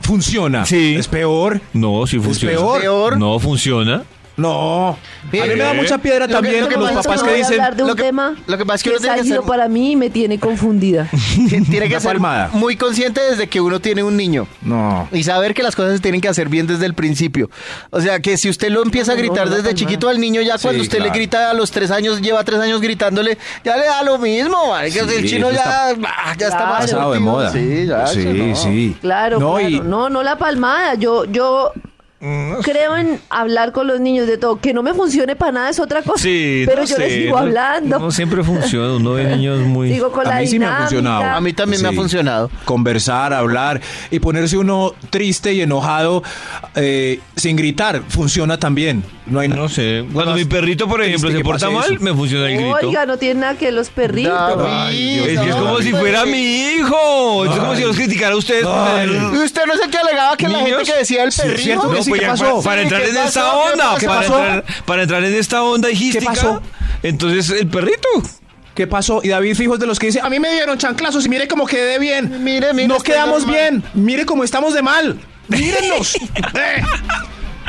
funciona. 0.00 0.64
Sí. 0.64 0.94
Es 0.96 1.08
peor. 1.08 1.60
No, 1.72 2.06
sí 2.06 2.18
funciona. 2.20 2.56
peor. 2.56 2.80
Peor. 2.80 3.18
No 3.18 3.38
funciona. 3.40 4.04
No. 4.40 4.90
A 4.90 4.96
mí 5.32 5.38
me 5.40 5.56
da 5.56 5.72
¿qué? 5.72 5.76
mucha 5.76 5.98
piedra 5.98 6.20
Lo 6.20 6.26
que- 6.28 6.32
también 6.32 6.60
lo 6.62 6.68
que 6.68 6.74
con 6.74 6.84
los 6.84 6.92
pasa 6.92 7.00
es 7.00 7.06
papás 7.06 7.20
No 7.20 7.24
que 7.26 7.30
voy 7.30 7.40
a 7.40 7.42
dicen... 7.44 7.60
hablar 7.60 7.76
de 7.76 7.82
un 7.82 7.88
lo 7.90 7.96
que- 7.96 8.02
tema 8.02 8.34
lo 8.46 8.58
que 8.58 8.64
pasa 8.66 8.76
es 8.76 8.82
que 8.82 8.90
que 8.90 8.96
uno 8.96 9.02
tiene 9.02 9.22
que 9.22 9.28
ser- 9.28 9.40
para 9.42 9.68
mí 9.68 9.92
y 9.92 9.96
me 9.96 10.10
tiene 10.10 10.38
confundida. 10.38 11.08
Tiene 11.48 11.66
que 11.88 11.94
Una 11.94 12.00
ser 12.00 12.12
palmada. 12.12 12.50
muy 12.52 12.76
consciente 12.76 13.20
desde 13.20 13.46
que 13.48 13.60
uno 13.60 13.80
tiene 13.80 14.02
un 14.02 14.16
niño. 14.16 14.46
No. 14.62 15.08
Y 15.12 15.22
saber 15.24 15.54
que 15.54 15.62
las 15.62 15.76
cosas 15.76 15.94
se 15.94 16.00
tienen 16.00 16.20
que 16.20 16.28
hacer 16.28 16.48
bien 16.48 16.66
desde 16.66 16.86
el 16.86 16.94
principio. 16.94 17.50
O 17.90 18.00
sea, 18.00 18.20
que 18.20 18.36
si 18.36 18.48
usted 18.48 18.70
lo 18.70 18.82
empieza 18.82 19.12
a 19.12 19.14
No, 19.14 19.22
no, 19.22 19.28
gritar 19.28 19.48
no, 19.48 19.56
desde 19.56 19.70
no, 19.70 19.76
chiquito 19.76 20.08
al 20.08 20.20
niño, 20.20 20.40
ya 20.42 20.58
Sí, 20.58 20.62
cuando 20.64 20.82
usted 20.82 20.98
le 20.98 21.04
claro. 21.04 21.18
grita 21.18 21.50
a 21.50 21.54
los 21.54 21.70
tres 21.70 21.90
años, 21.90 22.20
lleva 22.20 22.42
tres 22.44 22.60
años 22.60 22.80
gritándole, 22.80 23.38
ya 23.64 23.76
le 23.76 23.84
da 23.86 24.02
lo 24.02 24.18
mismo. 24.18 24.68
marica. 24.70 25.04
Sí, 25.06 25.14
el 25.16 25.28
chino 25.28 25.48
eso 25.48 25.56
ya, 25.56 25.90
ah, 26.04 26.34
ya 26.38 26.48
está 26.48 26.66
más 26.66 26.80
Pasado 26.82 27.12
de 27.12 27.20
moda. 27.20 27.52
Sí, 27.52 27.86
ya, 27.86 28.06
sí, 28.06 28.24
no. 28.24 28.56
sí. 28.56 28.96
Claro, 29.00 29.38
No, 29.38 29.54
claro. 29.54 29.68
y- 29.68 29.80
No, 29.80 30.08
no 30.10 30.22
la 30.22 30.36
palmada. 30.38 30.94
Yo, 30.94 31.24
yo 31.24 31.72
creo 32.62 32.96
en 32.96 33.20
hablar 33.30 33.72
con 33.72 33.86
los 33.86 34.00
niños 34.00 34.26
de 34.26 34.36
todo. 34.38 34.56
Que 34.60 34.72
no 34.74 34.82
me 34.82 34.92
funcione 34.94 35.36
para 35.36 35.52
nada 35.52 35.70
es 35.70 35.80
otra 35.80 36.02
cosa. 36.02 36.22
Sí, 36.22 36.64
Pero 36.66 36.82
no 36.82 36.88
yo 36.88 36.98
les 36.98 37.12
sigo 37.12 37.30
no- 37.32 37.38
hablando. 37.38 37.98
No 37.98 38.10
siempre 38.10 38.44
funciona. 38.44 38.94
Uno 38.96 39.12
ve 39.12 39.24
niños 39.36 39.60
muy. 39.60 39.90
Sigo 39.92 40.12
con 40.12 40.26
A 40.26 40.30
la 40.30 40.40
mí 40.40 40.46
sí 40.46 40.58
me 40.58 40.66
ha 40.66 40.76
funcionado. 40.78 41.24
A 41.24 41.40
mí 41.40 41.52
también 41.52 41.82
me 41.82 41.88
ha 41.88 41.92
funcionado. 41.92 42.50
Conversar, 42.64 43.32
hablar 43.32 43.80
y 44.10 44.18
ponerse 44.20 44.56
uno 44.58 44.94
triste 45.10 45.52
y 45.54 45.62
enojado 45.62 46.22
eh, 46.74 47.20
sin 47.36 47.56
gritar 47.56 48.02
funciona 48.08 48.58
también. 48.58 49.02
No 49.30 49.40
hay 49.40 49.48
No 49.48 49.68
sé. 49.68 50.04
Cuando 50.12 50.34
mi 50.34 50.44
perrito, 50.44 50.88
por 50.88 51.02
ejemplo, 51.02 51.30
se 51.30 51.40
porta 51.40 51.70
mal, 51.70 51.94
eso. 51.94 52.02
me 52.02 52.12
funciona 52.12 52.48
el 52.50 52.56
grito. 52.58 52.88
Oiga, 52.88 53.06
no 53.06 53.16
tiene 53.16 53.40
nada 53.40 53.54
que 53.54 53.66
ver 53.66 53.74
los 53.74 53.88
perritos. 53.88 54.32
David, 54.32 54.64
Ay, 54.68 55.14
Dios 55.14 55.28
Es 55.28 55.40
que 55.40 55.48
es 55.50 55.54
como 55.56 55.78
si 55.80 55.90
fuera 55.92 56.26
mi 56.26 56.62
hijo. 56.72 57.44
Es 57.44 57.50
como 57.58 57.76
si 57.76 57.82
los 57.82 57.96
criticara 57.96 58.34
a 58.34 58.36
ustedes. 58.36 58.64
¿Y 58.64 59.36
usted 59.38 59.62
no 59.66 59.74
es 59.74 59.80
el 59.82 59.90
que 59.90 59.98
alegaba 59.98 60.36
que 60.36 60.48
la 60.48 60.58
gente 60.58 60.82
que 60.84 60.94
decía 60.98 61.22
el 61.24 61.32
Sí, 61.32 61.42
perrito? 61.42 61.62
cierto 61.62 61.86
No, 61.86 61.92
pues 61.94 62.06
¿qué 62.08 62.20
ya 62.20 62.28
pasó? 62.30 62.56
pa- 62.56 62.62
Para 62.62 62.82
entrar 62.82 63.02
¿qué 63.02 63.08
en 63.10 63.14
pasó? 63.14 63.28
esta 63.28 63.40
¿Qué 63.40 63.72
onda, 63.72 63.84
para 64.08 64.20
pasó? 64.20 64.38
entrar, 64.38 64.64
para 64.84 65.02
entrar 65.02 65.24
en 65.24 65.34
esta 65.34 65.62
onda 65.62 65.90
hijística. 65.90 66.24
pasó? 66.26 66.62
Entonces, 67.02 67.50
el 67.50 67.68
perrito. 67.68 68.08
¿Qué 68.74 68.86
pasó? 68.86 69.20
Y 69.22 69.28
David 69.28 69.54
Fijos 69.56 69.78
de 69.78 69.86
los 69.86 69.98
que 69.98 70.06
dice, 70.06 70.20
a 70.22 70.28
mí 70.30 70.40
me 70.40 70.50
dieron 70.52 70.76
chanclazos 70.78 71.24
y 71.26 71.28
mire 71.28 71.46
cómo 71.46 71.66
quedé 71.66 71.98
bien. 71.98 72.42
Mire, 72.42 72.72
mire, 72.72 72.88
No 72.88 72.98
quedamos 72.98 73.46
bien. 73.46 73.82
Mire 73.94 74.26
cómo 74.26 74.42
estamos 74.44 74.74
de 74.74 74.82
mal. 74.82 75.18
Mírennos. 75.48 76.16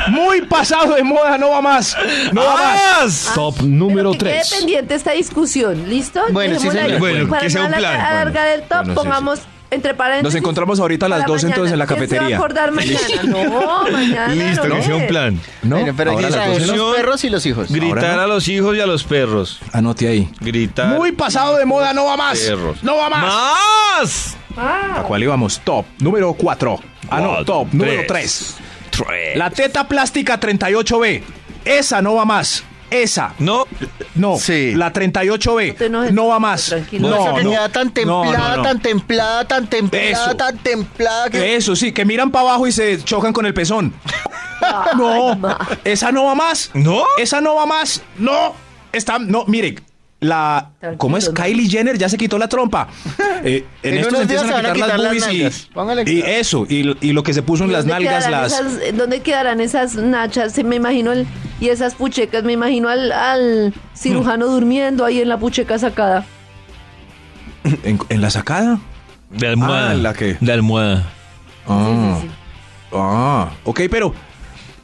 Muy 0.10 0.42
pasado 0.44 0.96
de 0.96 1.04
moda, 1.04 1.38
no 1.38 1.50
va 1.52 1.62
más. 1.62 1.96
No 2.32 2.44
va 2.44 2.56
más. 2.56 2.82
¡Más! 3.02 3.32
Top 3.36 3.56
Pero 3.58 3.68
número 3.68 4.12
que 4.14 4.18
quede 4.20 4.32
3. 4.42 4.50
pendiente 4.60 4.96
esta 4.96 5.12
discusión, 5.12 5.90
¿listo? 5.90 6.22
Bueno, 6.32 6.60
sí, 6.60 6.70
señor. 6.70 7.00
Bueno, 7.00 7.30
Para 7.30 7.42
que 7.44 7.50
sea 7.50 7.62
no 7.62 7.68
un 7.68 7.74
plan. 7.74 7.84
alargar- 7.96 8.12
alargar 8.12 8.48
el 8.48 8.62
top, 8.64 8.70
Bueno, 8.78 8.92
sí, 8.94 8.96
pongamos 8.96 9.40
entre 9.70 9.94
paréntesis. 9.94 10.24
Nos 10.26 10.36
encontramos 10.36 10.80
ahorita 10.82 11.06
a 11.06 11.10
las 11.10 11.20
para 11.22 11.32
12 11.32 11.48
entonces 11.48 11.72
en 11.74 11.80
la 11.80 11.86
mañana. 11.86 11.98
¿Quién 12.08 12.10
se 12.10 12.16
va 12.18 12.22
a 12.22 12.30
cafetería. 12.30 12.38
acordar 12.38 12.72
mañana? 12.72 13.24
No, 13.24 13.84
mañana. 13.92 14.28
Listo, 14.34 14.68
no 14.68 14.76
que 14.76 14.84
sea 14.84 14.96
un 14.96 15.08
plan. 15.08 15.40
¿No? 15.64 15.76
Bueno, 15.78 15.94
pero 15.96 16.12
Ahora 16.12 16.28
aquí 16.28 16.34
a 16.34 16.38
las 16.38 16.46
saben 16.46 16.60
12 16.68 16.72
no. 16.78 16.78
los 16.88 16.96
perros 16.98 17.24
y 17.24 17.30
los 17.30 17.46
hijos. 17.46 17.72
Gritar 17.72 18.16
no. 18.18 18.22
a 18.22 18.28
los 18.28 18.48
hijos 18.50 18.76
y 18.76 18.80
a 18.82 18.86
los 18.86 19.04
perros. 19.06 19.60
Anote 19.72 20.08
ahí. 20.10 20.30
Gritar. 20.42 20.88
Muy 20.98 21.14
pasado 21.14 21.56
de 21.56 21.66
moda, 21.66 21.94
no 21.94 22.06
va 22.06 22.18
más. 22.18 22.40
perros. 22.40 22.84
No 22.84 22.98
va 22.98 23.10
más. 23.10 23.24
¡Más! 23.24 24.38
¿A 24.58 25.04
cuál 25.04 25.24
íbamos? 25.24 25.62
Top 25.64 25.86
número 26.00 26.34
4. 26.34 26.80
Ah, 27.10 27.20
no, 27.22 27.28
Cuatro, 27.30 27.46
top 27.46 27.68
número 27.74 28.02
tres. 28.08 28.56
3. 28.58 28.71
La 29.36 29.50
teta 29.50 29.88
plástica 29.88 30.40
38B. 30.40 31.22
Esa 31.66 32.02
no 32.02 32.16
va 32.16 32.26
más. 32.26 32.64
Esa. 32.90 33.34
No. 33.40 33.66
No. 34.16 34.38
Sí. 34.38 34.74
La 34.76 34.92
38B. 34.92 36.12
No 36.12 36.28
va 36.28 36.40
más. 36.40 36.66
tranquilo. 36.66 37.10
No, 37.10 37.16
No, 37.16 37.22
esa 37.22 37.32
no. 37.32 37.38
tenía 37.38 37.70
tan 37.70 37.88
No, 37.88 37.94
templada, 37.94 38.50
no, 38.50 38.58
no. 38.58 38.64
tan 38.64 38.80
templada, 38.82 39.48
tan 39.48 39.68
templada, 39.68 40.06
Eso. 40.10 40.36
tan 40.36 40.58
templada 40.58 41.30
que... 41.30 41.56
Eso 41.56 41.76
sí, 41.76 41.94
que 41.94 42.04
miran 42.04 42.32
para 42.32 42.50
abajo 42.50 42.68
y 42.68 42.72
se 42.74 43.02
chocan 43.04 43.32
con 43.32 43.46
el 43.46 43.54
pezón. 43.54 43.94
no, 44.98 45.40
esa 45.84 46.12
no 46.12 46.26
va 46.26 46.36
más. 46.36 46.70
¿No? 46.74 47.04
Esa 47.18 47.40
no 47.42 47.56
va 47.56 47.66
más. 47.66 48.02
No. 48.18 48.54
Está, 48.92 49.20
no, 49.20 49.46
mire, 49.48 49.76
la, 50.22 50.72
Tranquilo, 50.80 50.98
¿cómo 51.00 51.18
es? 51.18 51.28
¿no? 51.28 51.34
Kylie 51.34 51.68
Jenner 51.68 51.98
ya 51.98 52.08
se 52.08 52.18
quitó 52.18 52.38
la 52.38 52.48
trompa. 52.48 52.88
Eh, 53.44 53.66
en, 53.82 53.94
En 53.96 54.00
esto 54.02 54.10
unos 54.10 54.22
se 54.22 54.28
días 54.28 54.42
empiezan 54.44 54.50
a 54.50 54.54
van 54.54 54.66
a 54.68 54.74
quitar, 54.74 54.86
quitar 54.92 55.00
las 55.00 55.14
las 55.16 55.26
boobies 55.26 56.08
y, 56.08 56.22
eso, 56.22 56.66
y, 56.70 56.96
y 57.02 57.12
lo 57.12 57.24
que 57.24 57.34
se 57.34 57.42
puso 57.42 57.64
en 57.64 57.72
las 57.74 57.88
¿Dónde 57.88 58.06
nalgas, 58.06 58.30
las... 58.30 58.54
esas- 58.54 58.96
¿Dónde 58.96 59.22
quedarán 59.22 59.60
esas 59.62 59.96
nachas? 59.96 60.54
Se 60.54 60.64
Me 60.64 60.76
imagino 60.76 61.12
el, 61.12 61.26
y 61.60 61.70
esas 61.70 61.96
puchecas, 61.96 62.44
me 62.44 62.54
imagino 62.54 62.88
al, 62.88 63.12
al 63.12 63.74
cirujano 63.96 64.46
durmiendo 64.54 65.04
ahí 65.06 65.22
en 65.22 65.28
la 65.30 65.40
pucheca 65.40 65.80
sacada. 65.80 66.24
¿En, 67.84 68.00
en 68.10 68.22
la 68.22 68.30
sacada? 68.30 68.80
De 69.32 69.48
almohada. 69.48 69.92
Ah, 69.92 69.94
¿la 69.96 70.14
qué? 70.14 70.38
De 70.40 70.52
almohada. 70.54 71.04
Ah, 71.68 72.18
Sí, 72.22 72.28
sí, 72.28 72.28
sí. 72.28 72.34
ah, 72.94 73.50
ok, 73.64 73.82
pero 73.90 74.14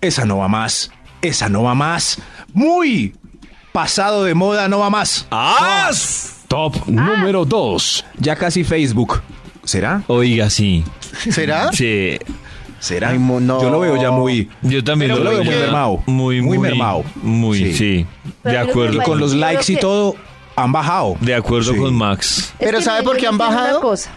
esa 0.01 0.25
no 0.25 0.37
va 0.39 0.47
más. 0.47 0.91
Esa 1.21 1.47
no 1.49 1.61
va 1.63 1.75
más. 1.75 2.19
Muy 2.53 3.15
pasado 3.81 4.23
de 4.23 4.33
moda, 4.33 4.67
no 4.67 4.79
va 4.79 4.89
más. 4.89 5.27
¡As! 5.29 6.37
Top 6.47 6.75
número 6.87 7.45
2. 7.45 8.05
Ya 8.17 8.35
casi 8.35 8.63
Facebook. 8.63 9.21
¿Será? 9.63 10.01
Oiga, 10.07 10.49
sí. 10.49 10.83
¿Será? 11.29 11.71
Sí. 11.71 12.17
¿Será? 12.79 13.09
Ay, 13.09 13.19
mo- 13.19 13.39
no. 13.39 13.61
Yo 13.61 13.69
lo 13.69 13.79
veo 13.81 13.95
ya 14.01 14.09
muy... 14.09 14.49
Yo 14.63 14.83
también 14.83 15.11
Pero 15.11 15.23
lo 15.23 15.31
Yo 15.31 15.37
lo 15.37 15.43
veo 15.43 15.43
muy 15.51 15.59
mermado. 15.61 16.03
Muy, 16.07 16.41
muy, 16.41 16.57
Muy 16.57 16.69
mermado. 16.69 17.03
Muy, 17.21 17.71
sí. 17.75 18.07
De 18.43 18.57
acuerdo. 18.57 18.99
Y 18.99 19.05
con 19.05 19.19
los 19.19 19.33
Yo 19.33 19.37
likes 19.37 19.71
y 19.71 19.75
que- 19.75 19.81
todo, 19.81 20.15
han 20.55 20.71
bajado. 20.71 21.15
De 21.21 21.35
acuerdo 21.35 21.73
Sí. 21.73 21.77
con 21.79 21.93
Max. 21.93 22.37
Es 22.39 22.53
Pero 22.57 22.81
¿sabe 22.81 23.03
por 23.03 23.15
qué 23.17 23.27
han 23.27 23.37
bajado? 23.37 23.79
cosa. 23.79 24.09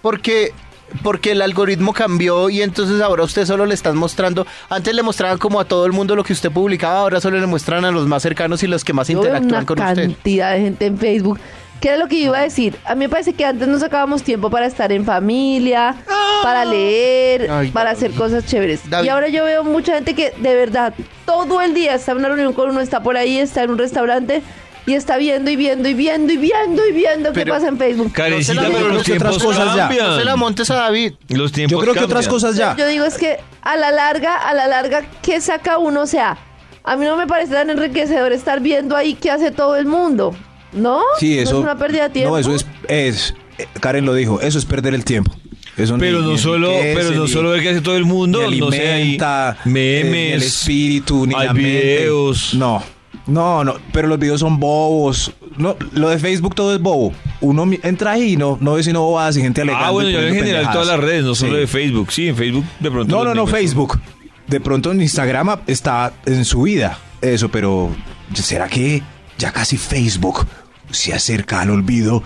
Porque, 0.00 0.54
porque 1.02 1.32
el 1.32 1.42
algoritmo 1.42 1.92
cambió 1.92 2.48
y 2.50 2.62
entonces 2.62 3.00
ahora 3.00 3.24
usted 3.24 3.44
solo 3.46 3.66
le 3.66 3.74
están 3.74 3.96
mostrando. 3.96 4.46
Antes 4.68 4.94
le 4.94 5.02
mostraban 5.02 5.38
como 5.38 5.60
a 5.60 5.64
todo 5.64 5.86
el 5.86 5.92
mundo 5.92 6.14
lo 6.16 6.24
que 6.24 6.32
usted 6.32 6.50
publicaba, 6.50 7.00
ahora 7.00 7.20
solo 7.20 7.38
le 7.40 7.46
muestran 7.46 7.84
a 7.84 7.90
los 7.90 8.06
más 8.06 8.22
cercanos 8.22 8.62
y 8.62 8.66
los 8.66 8.84
que 8.84 8.92
más 8.92 9.08
Yo 9.08 9.18
interactúan 9.18 9.48
una 9.54 9.66
con 9.66 9.78
usted. 9.80 10.02
cantidad 10.08 10.52
de 10.54 10.60
gente 10.60 10.86
en 10.86 10.98
Facebook. 10.98 11.38
¿Qué 11.80 11.88
era 11.88 11.98
lo 11.98 12.08
que 12.08 12.18
yo 12.20 12.26
iba 12.26 12.38
a 12.38 12.42
decir? 12.42 12.76
A 12.86 12.94
mí 12.94 13.00
me 13.00 13.08
parece 13.10 13.34
que 13.34 13.44
antes 13.44 13.68
no 13.68 13.78
sacábamos 13.78 14.22
tiempo 14.22 14.48
para 14.48 14.64
estar 14.66 14.90
en 14.92 15.04
familia, 15.04 15.94
para 16.42 16.64
leer, 16.64 17.50
Ay, 17.50 17.70
para 17.72 17.90
David. 17.92 17.96
hacer 18.06 18.10
cosas 18.12 18.46
chéveres. 18.46 18.88
David. 18.88 19.06
Y 19.06 19.08
ahora 19.10 19.28
yo 19.28 19.44
veo 19.44 19.64
mucha 19.64 19.92
gente 19.94 20.14
que 20.14 20.30
de 20.38 20.54
verdad 20.54 20.94
todo 21.26 21.60
el 21.60 21.74
día 21.74 21.96
está 21.96 22.12
en 22.12 22.18
una 22.18 22.28
reunión 22.28 22.54
con 22.54 22.70
uno, 22.70 22.80
está 22.80 23.02
por 23.02 23.18
ahí, 23.18 23.36
está 23.38 23.64
en 23.64 23.70
un 23.70 23.78
restaurante 23.78 24.42
y 24.86 24.94
está 24.94 25.16
viendo 25.16 25.50
y 25.50 25.56
viendo 25.56 25.88
y 25.88 25.94
viendo 25.94 26.32
y 26.32 26.36
viendo 26.36 26.86
y 26.86 26.92
viendo 26.92 27.32
qué 27.32 27.40
Pero- 27.40 27.54
pasa 27.54 27.68
en 27.68 27.78
Facebook. 27.78 28.12
Carecita, 28.12 28.54
No 28.54 28.60
se 28.62 28.68
la 28.68 28.74
pero 28.74 28.80
montes, 28.80 28.94
los 28.96 29.02
que 29.06 29.12
otras 29.14 29.32
tiempos 29.38 29.54
cosas 29.56 29.74
ya. 29.76 29.82
cambian. 29.88 30.06
No 30.08 30.18
se 30.18 30.24
la 30.24 30.36
montes 30.36 30.70
a 30.70 30.74
David. 30.74 31.12
Los 31.28 31.52
tiempos 31.52 31.72
Yo 31.72 31.80
creo 31.80 31.94
que 31.94 32.04
otras 32.04 32.26
cambian. 32.26 32.30
cosas 32.30 32.56
ya. 32.56 32.76
Yo 32.76 32.86
digo 32.86 33.04
es 33.04 33.16
que 33.16 33.38
a 33.62 33.76
la 33.76 33.90
larga, 33.90 34.36
a 34.36 34.52
la 34.54 34.66
larga, 34.66 35.02
¿qué 35.22 35.40
saca 35.40 35.78
uno? 35.78 36.02
O 36.02 36.06
sea, 36.06 36.36
a 36.82 36.96
mí 36.96 37.04
no 37.06 37.16
me 37.16 37.26
parece 37.26 37.52
tan 37.54 37.70
enriquecedor 37.70 38.32
estar 38.32 38.60
viendo 38.60 38.94
ahí 38.96 39.14
qué 39.14 39.30
hace 39.30 39.50
todo 39.50 39.76
el 39.76 39.86
mundo. 39.86 40.34
¿No? 40.72 41.00
Sí, 41.20 41.36
¿No 41.36 41.42
eso. 41.42 41.58
es 41.58 41.62
una 41.62 41.76
pérdida 41.78 42.04
de 42.04 42.10
tiempo. 42.10 42.32
No, 42.32 42.38
eso 42.38 42.52
es, 42.54 42.66
es. 42.88 43.34
eh, 43.58 43.66
Karen 43.80 44.04
lo 44.04 44.12
dijo, 44.14 44.40
eso 44.40 44.58
es 44.58 44.64
perder 44.64 44.92
el 44.94 45.04
tiempo. 45.04 45.32
Eso 45.76 45.96
Pero 45.98 46.18
ni- 46.20 46.26
no 46.26 46.32
ni 46.32 46.38
solo, 46.38 46.70
enriquece, 46.72 46.94
pero 46.94 47.10
no 47.16 47.22
ni- 47.24 47.28
solo 47.30 47.50
ver 47.50 47.62
qué 47.62 47.68
hace 47.70 47.80
todo 47.80 47.96
el 47.96 48.04
mundo, 48.04 48.48
ni 48.50 48.58
no 48.60 48.70
sé, 48.70 48.80
hay 48.80 49.00
alimenta, 49.02 49.56
eh, 49.64 49.68
memes, 49.68 50.34
el 50.34 50.42
espíritu, 50.42 51.26
ni 51.26 51.34
hay 51.36 51.46
la 51.46 51.52
mente. 51.54 51.70
videos. 51.70 52.54
No, 52.54 52.82
no, 53.26 53.64
no, 53.64 53.74
pero 53.92 54.08
los 54.08 54.18
videos 54.18 54.40
son 54.40 54.58
bobos. 54.60 55.32
No, 55.56 55.76
lo 55.92 56.08
de 56.10 56.18
Facebook 56.18 56.54
todo 56.54 56.74
es 56.74 56.80
bobo. 56.80 57.12
Uno 57.40 57.64
entra 57.82 58.12
ahí 58.12 58.32
y 58.32 58.36
no, 58.36 58.58
no 58.60 58.74
ve 58.74 58.82
sino 58.82 59.02
bobadas 59.02 59.36
y 59.36 59.40
gente 59.40 59.60
alegando. 59.62 59.86
Ah, 59.86 59.90
bueno, 59.90 60.10
yo 60.10 60.18
en 60.20 60.34
general 60.34 60.44
pendejadas. 60.44 60.72
todas 60.72 60.88
las 60.88 61.00
redes, 61.00 61.24
no 61.24 61.34
solo 61.34 61.52
Sí. 61.54 61.58
de 61.60 61.66
Facebook. 61.66 62.12
Sí, 62.12 62.28
en 62.28 62.36
Facebook 62.36 62.64
de 62.80 62.90
pronto. 62.90 63.16
No, 63.16 63.24
no, 63.24 63.34
no. 63.34 63.46
Facebook. 63.46 64.00
de 64.46 64.60
pronto 64.60 64.92
en 64.92 65.00
Instagram 65.00 65.60
está 65.66 66.12
en 66.26 66.44
su 66.44 66.62
vida. 66.62 66.98
Eso, 67.22 67.48
pero 67.50 67.90
¿será 68.34 68.68
que 68.68 69.02
ya 69.38 69.52
casi 69.52 69.76
Facebook 69.78 70.46
se 70.90 71.14
acerca 71.14 71.60
al 71.62 71.70
olvido? 71.70 72.22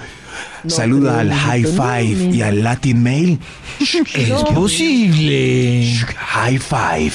No, 0.65 0.71
Saluda 0.71 1.21
al 1.21 1.33
High 1.33 1.63
no, 1.63 1.69
Five 1.71 2.35
y 2.35 2.39
no. 2.39 2.45
al 2.47 2.63
Latin 2.65 3.03
Mail. 3.03 3.39
Es 4.15 4.29
No. 4.31 4.45
posible. 4.47 5.95
High 6.17 6.59
Five. 6.59 7.13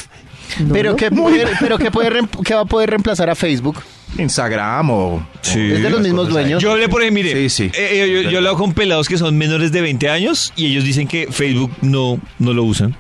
No, 0.60 0.74
Pero 0.74 0.92
no. 0.92 0.96
que 0.96 1.12
puede, 1.12 1.46
pero 1.60 1.78
que 1.78 1.92
puede 1.92 2.10
reem- 2.12 2.44
que 2.44 2.54
va 2.54 2.62
a 2.62 2.66
poder 2.66 2.90
reemplazar 2.90 3.30
a 3.30 3.36
Facebook. 3.36 3.82
Instagram 4.18 4.90
o... 4.92 5.28
Sí. 5.42 5.60
Es 5.72 5.82
de 5.82 5.90
los 5.90 6.02
mismos 6.02 6.30
dueños. 6.30 6.62
Yo 6.62 6.72
hablé 6.72 6.88
por 6.88 7.02
ahí, 7.02 7.10
mire, 7.12 7.32
Sí, 7.34 7.50
sí. 7.50 7.64
eh, 7.74 8.04
eh, 8.04 8.22
yo, 8.24 8.30
yo 8.30 8.38
hablado 8.38 8.58
con 8.58 8.74
pelados 8.74 9.08
que 9.08 9.18
son 9.18 9.38
menores 9.38 9.72
de 9.72 9.82
20 9.82 10.10
años 10.10 10.54
y 10.56 10.68
ellos 10.68 10.84
dicen 10.84 11.08
que 11.08 11.28
Facebook 11.32 11.72
no, 11.82 12.20
no 12.40 12.54
lo 12.54 12.64
usan. 12.64 12.96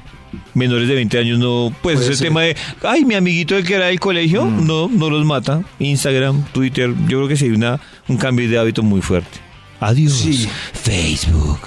Menores 0.56 0.88
de 0.88 0.96
20 0.96 1.20
años 1.20 1.38
no, 1.40 1.72
pues 1.84 1.98
Puede 1.98 2.08
ese 2.08 2.16
ser. 2.18 2.28
tema 2.28 2.42
de, 2.42 2.56
ay, 2.82 3.06
mi 3.06 3.14
amiguito 3.14 3.56
el 3.56 3.64
que 3.66 3.76
era 3.76 3.86
del 3.88 4.00
colegio, 4.00 4.46
no, 4.46 4.90
no 4.92 5.10
los 5.12 5.24
mata. 5.26 5.62
Instagram, 5.78 6.44
Twitter, 6.52 6.90
yo 7.08 7.18
creo 7.20 7.28
que 7.28 7.38
sí 7.38 7.46
hay 7.46 7.52
una, 7.52 7.80
un 8.08 8.18
cambio 8.18 8.50
de 8.50 8.58
hábito 8.58 8.82
muy 8.82 9.02
fuerte. 9.02 9.40
Adiós, 9.80 10.14
Sí. 10.14 10.48
Facebook. 10.74 11.60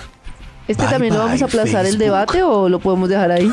¿Este 0.69 0.83
Bye, 0.83 0.93
también 0.93 1.15
lo 1.15 1.21
vamos 1.21 1.41
a 1.41 1.45
aplazar 1.45 1.87
el 1.87 1.97
debate 1.99 2.43
o 2.43 2.69
lo 2.69 2.79
podemos 2.81 3.09
dejar 3.09 3.31
ahí? 3.31 3.49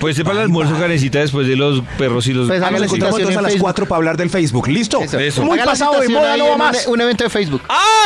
Pues 0.00 0.16
sepa 0.16 0.32
el 0.32 0.38
almuerzo, 0.38 0.76
carecita, 0.78 1.20
después 1.20 1.46
de 1.46 1.54
los 1.56 1.82
perros 1.96 2.26
y 2.26 2.32
los... 2.32 2.48
Pues 2.48 2.60
Ah, 2.62 2.66
nos 2.66 2.68
Haga 2.70 2.78
la 2.80 2.86
encontramos 2.86 3.20
a 3.20 3.24
las 3.42 3.44
Facebook. 3.52 3.60
4 3.60 3.86
para 3.86 3.96
hablar 3.96 4.16
del 4.16 4.30
Facebook. 4.30 4.68
¿Listo? 4.68 5.00
Eso. 5.00 5.18
Eso. 5.18 5.44
Muy 5.44 5.58
Haga 5.58 5.70
pasado 5.72 6.00
de 6.00 6.08
moda, 6.08 6.36
no 6.36 6.48
va 6.50 6.56
más. 6.56 6.86
Un, 6.86 6.94
un 6.94 7.00
evento 7.00 7.24
de 7.24 7.30
Facebook. 7.30 7.62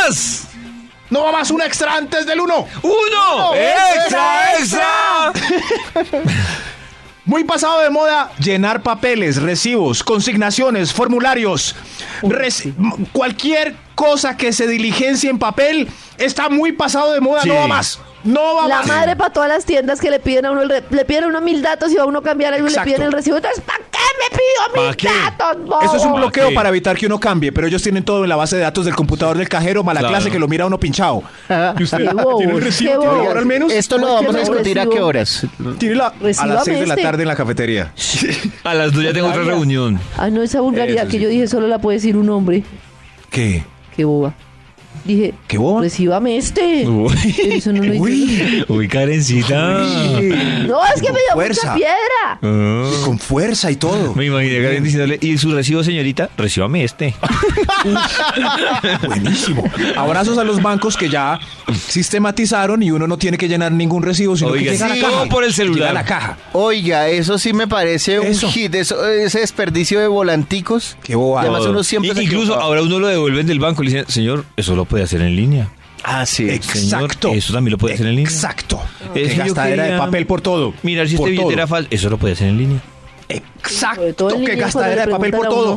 ¡As! 0.06 0.48
No 1.10 1.22
va 1.24 1.32
más 1.32 1.50
un 1.50 1.60
extra 1.62 1.94
antes 1.96 2.24
del 2.26 2.40
1. 2.40 2.66
¡Uno! 2.82 3.54
¡Extra, 3.54 4.58
extra! 4.58 5.32
Muy 7.24 7.44
pasado 7.44 7.80
de 7.80 7.90
moda 7.90 8.32
llenar 8.38 8.82
papeles, 8.82 9.40
recibos, 9.40 10.02
consignaciones, 10.02 10.92
formularios. 10.92 11.76
Reci- 12.22 12.74
cualquier 13.12 13.76
cosa 13.94 14.36
que 14.36 14.52
se 14.52 14.66
diligencie 14.66 15.30
en 15.30 15.38
papel 15.38 15.88
está 16.18 16.48
muy 16.48 16.72
pasado 16.72 17.12
de 17.12 17.20
moda, 17.20 17.42
Sí. 17.42 17.48
no 17.48 17.54
va 17.54 17.68
más. 17.68 18.00
No 18.24 18.54
va 18.56 18.68
La 18.68 18.78
más. 18.78 18.86
madre 18.86 19.16
para 19.16 19.32
todas 19.32 19.48
las 19.48 19.64
tiendas 19.64 20.00
que 20.00 20.10
le 20.10 20.20
piden 20.20 20.46
a 20.46 20.52
uno, 20.52 20.62
el 20.62 20.68
re- 20.68 20.84
le 20.90 21.04
piden 21.04 21.24
a 21.24 21.26
uno 21.28 21.40
mil 21.40 21.60
datos 21.62 21.90
y 21.90 21.96
va 21.96 22.02
a 22.04 22.06
uno 22.06 22.20
a 22.20 22.22
cambiar 22.22 22.54
algo 22.54 22.66
y 22.66 22.70
le 22.70 22.74
Exacto. 22.74 22.88
piden 22.90 23.02
el 23.06 23.12
recibo. 23.12 23.36
Entonces, 23.38 23.62
¿para 23.64 23.78
qué 23.78 23.98
me 24.20 24.36
pido 24.38 24.74
¿Pa 24.74 24.80
mil 24.86 24.96
qué? 24.96 25.08
datos, 25.08 25.64
bobo? 25.64 25.82
Eso 25.82 25.96
es 25.96 26.04
un 26.04 26.14
bloqueo 26.14 26.54
para 26.54 26.68
evitar 26.68 26.96
que 26.96 27.06
uno 27.06 27.18
cambie, 27.18 27.50
pero 27.52 27.66
ellos 27.66 27.82
tienen 27.82 28.04
todo 28.04 28.22
en 28.22 28.28
la 28.28 28.36
base 28.36 28.56
de 28.56 28.62
datos 28.62 28.84
del 28.84 28.94
computador 28.94 29.36
del 29.36 29.48
cajero, 29.48 29.82
mala 29.82 30.00
Claro. 30.00 30.14
clase 30.14 30.30
que 30.30 30.38
lo 30.38 30.46
mira 30.46 30.66
uno 30.66 30.78
pinchado. 30.78 31.22
Ajá. 31.48 31.74
¿Y 31.78 31.82
usted 31.82 31.98
Qué 31.98 32.14
bobos, 32.14 32.38
tiene 32.38 32.52
el 32.54 32.60
recibo? 32.62 32.90
qué 32.92 32.98
¿Tiene 32.98 33.12
bobos. 33.12 33.26
ahora 33.28 33.40
al 33.40 33.46
menos? 33.46 33.72
Esto 33.72 33.98
lo 33.98 34.14
vamos 34.14 34.34
a 34.34 34.38
discutir 34.38 34.78
a 34.80 34.86
qué 34.86 35.00
horas. 35.00 35.46
Tiene 35.78 35.94
la, 35.96 36.06
a 36.06 36.14
Recíbame 36.20 36.54
las 36.54 36.64
6 36.64 36.78
de 36.80 36.86
la 36.86 36.94
este. 36.94 37.02
tarde 37.02 37.22
en 37.22 37.28
la 37.28 37.36
cafetería. 37.36 37.92
A 38.64 38.74
las 38.74 38.92
dos 38.92 39.02
ya 39.02 39.12
tengo 39.12 39.26
otra 39.28 39.42
reunión. 39.42 39.98
Ah, 40.16 40.30
no, 40.30 40.42
esa 40.42 40.60
vulgaridad 40.60 41.02
Eso 41.04 41.10
que 41.10 41.16
sí. 41.18 41.22
yo 41.24 41.28
dije 41.28 41.46
solo 41.48 41.66
la 41.66 41.80
puede 41.80 41.96
decir 41.98 42.16
un 42.16 42.30
hombre. 42.30 42.62
¿Qué? 43.30 43.64
Qué 43.96 44.04
boba. 44.04 44.34
Dije, 45.04 45.34
¿Qué 45.48 45.58
boba? 45.58 45.80
recíbame 45.82 46.36
este. 46.36 46.60
Pero 46.84 46.92
Uy, 46.92 47.34
eso 47.54 47.72
no 47.72 47.82
lo 47.82 47.92
dice. 47.92 48.00
Uy, 48.00 48.64
uy, 48.68 48.88
Karencita. 48.88 49.78
No, 50.66 50.84
es 50.86 51.00
que 51.00 51.06
Con 51.08 51.14
me 51.14 51.20
dio 51.20 51.32
fuerza. 51.34 51.60
mucha 51.72 51.74
piedra. 51.74 52.38
Ah. 52.40 52.90
con 53.04 53.18
fuerza 53.18 53.70
y 53.70 53.76
todo. 53.76 54.14
Me 54.14 54.26
imaginé 54.26 54.62
Karen 54.62 54.84
diciéndole, 54.84 55.18
¿y 55.20 55.36
su 55.38 55.52
recibo, 55.52 55.82
señorita? 55.82 56.30
Recíbame 56.36 56.84
este. 56.84 57.14
Buenísimo. 59.06 59.64
Abrazos 59.96 60.38
a 60.38 60.44
los 60.44 60.62
bancos 60.62 60.96
que 60.96 61.08
ya 61.08 61.38
sistematizaron 61.88 62.82
y 62.82 62.90
uno 62.90 63.06
no 63.06 63.16
tiene 63.18 63.38
que 63.38 63.48
llenar 63.48 63.72
ningún 63.72 64.02
recibo, 64.02 64.36
sino 64.36 64.50
Oiga, 64.50 64.70
que 64.72 64.78
llega 64.78 64.86
a 64.86 64.88
la 64.96 65.00
caja. 65.00 65.24
por 65.28 65.44
el 65.44 65.52
celular. 65.52 65.78
Llega 65.78 65.90
a 65.90 65.94
la 65.94 66.04
caja. 66.04 66.38
Oiga, 66.52 67.08
eso 67.08 67.38
sí 67.38 67.52
me 67.52 67.66
parece 67.66 68.20
un 68.20 68.26
Eso. 68.28 68.50
hit, 68.50 68.74
eso- 68.74 69.06
ese 69.08 69.40
desperdicio 69.40 70.00
de 70.00 70.06
volanticos. 70.06 70.96
Qué 71.02 71.14
bobada. 71.14 71.48
Además 71.48 71.66
uno 71.68 71.82
siempre 71.84 72.12
Y- 72.12 72.14
se 72.14 72.22
incluso 72.24 72.54
ahora 72.54 72.82
uno 72.82 72.98
lo 72.98 73.08
devuelven 73.08 73.46
del 73.46 73.58
banco 73.58 73.82
y 73.82 73.86
le 73.86 73.92
dicen, 73.92 74.08
señor, 74.10 74.44
eso 74.56 74.74
lo 74.76 74.81
puede 74.84 75.04
hacer 75.04 75.20
en 75.22 75.34
línea. 75.36 75.68
Ah, 76.04 76.26
sí. 76.26 76.50
Exacto. 76.50 77.28
Señor, 77.28 77.36
eso 77.38 77.52
también 77.52 77.72
lo 77.72 77.78
puede 77.78 77.94
hacer 77.94 78.06
en 78.06 78.16
línea. 78.16 78.30
Exacto. 78.30 78.80
Es 79.02 79.08
Qué 79.12 79.22
que 79.28 79.34
yo 79.36 79.44
gastadera 79.44 79.84
de 79.84 79.98
papel 79.98 80.26
por 80.26 80.40
todo. 80.40 80.74
Mirar 80.82 81.06
si 81.08 81.16
Por 81.16 81.28
este 81.28 81.30
billete 81.32 81.44
todo. 81.44 81.52
era 81.52 81.66
falso. 81.66 81.88
Eso 81.92 82.10
lo 82.10 82.18
puede 82.18 82.34
hacer 82.34 82.48
en 82.48 82.58
línea. 82.58 82.80
Exacto. 83.28 84.30
en 84.30 84.40
línea, 84.40 84.46
cuando 84.56 84.64
gastadera 84.64 85.06
de 85.06 85.12
papel 85.12 85.30
por 85.30 85.48
todo. 85.48 85.72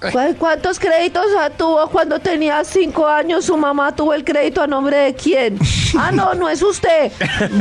uno, 0.00 0.12
¿cu- 0.12 0.34
¿Cuántos 0.38 0.78
créditos 0.78 1.24
ah, 1.40 1.50
tuvo 1.50 1.88
cuando 1.88 2.18
tenía 2.20 2.62
cinco 2.64 3.06
años? 3.06 3.46
Su 3.46 3.56
mamá 3.56 3.94
tuvo 3.94 4.14
el 4.14 4.24
crédito 4.24 4.62
a 4.62 4.66
nombre 4.66 4.96
de 4.96 5.14
quién. 5.14 5.58
Ah, 5.98 6.10
no, 6.12 6.34
no 6.34 6.48
es 6.48 6.62
usted. 6.62 7.10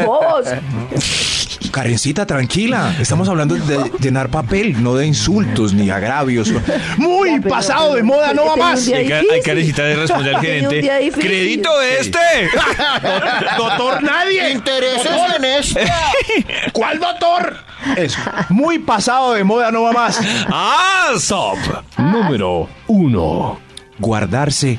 Vos. 0.06 0.46
Karencita, 1.74 2.28
tranquila. 2.28 2.96
Estamos 3.00 3.28
hablando 3.28 3.56
de 3.56 3.92
llenar 4.00 4.30
papel, 4.30 4.84
no 4.84 4.94
de 4.94 5.08
insultos 5.08 5.74
ni 5.74 5.90
agravios. 5.90 6.54
Muy 6.98 7.32
Ya, 7.32 7.38
pero- 7.42 7.50
pasado 7.50 7.96
de 7.96 8.04
moda, 8.04 8.32
no 8.32 8.46
va 8.46 8.56
más. 8.56 8.88
Hay, 8.90 9.10
carecita 9.44 9.82
de 9.82 9.96
responder 9.96 10.36
al 10.36 10.42
gerente. 10.46 11.12
¡Crédito 11.20 11.70
este! 11.82 12.20
Doctor, 13.58 14.04
nadie. 14.04 14.52
Intereses 14.52 15.12
en 15.36 15.46
esto. 15.46 15.80
¿Cuál 16.74 17.00
doctor? 17.00 17.58
Eso. 17.98 18.20
Muy 18.50 18.78
pasado 18.78 19.34
de 19.34 19.44
moda, 19.44 19.72
no 19.72 19.82
va 19.82 19.94
más. 19.94 20.20
¡Ah, 20.50 21.10
stop! 21.16 21.58
Número 21.98 22.70
1. 22.86 23.60
Guardarse 23.98 24.78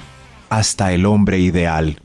hasta 0.48 0.92
el 0.92 1.06
hombre 1.06 1.40
ideal. 1.40 1.98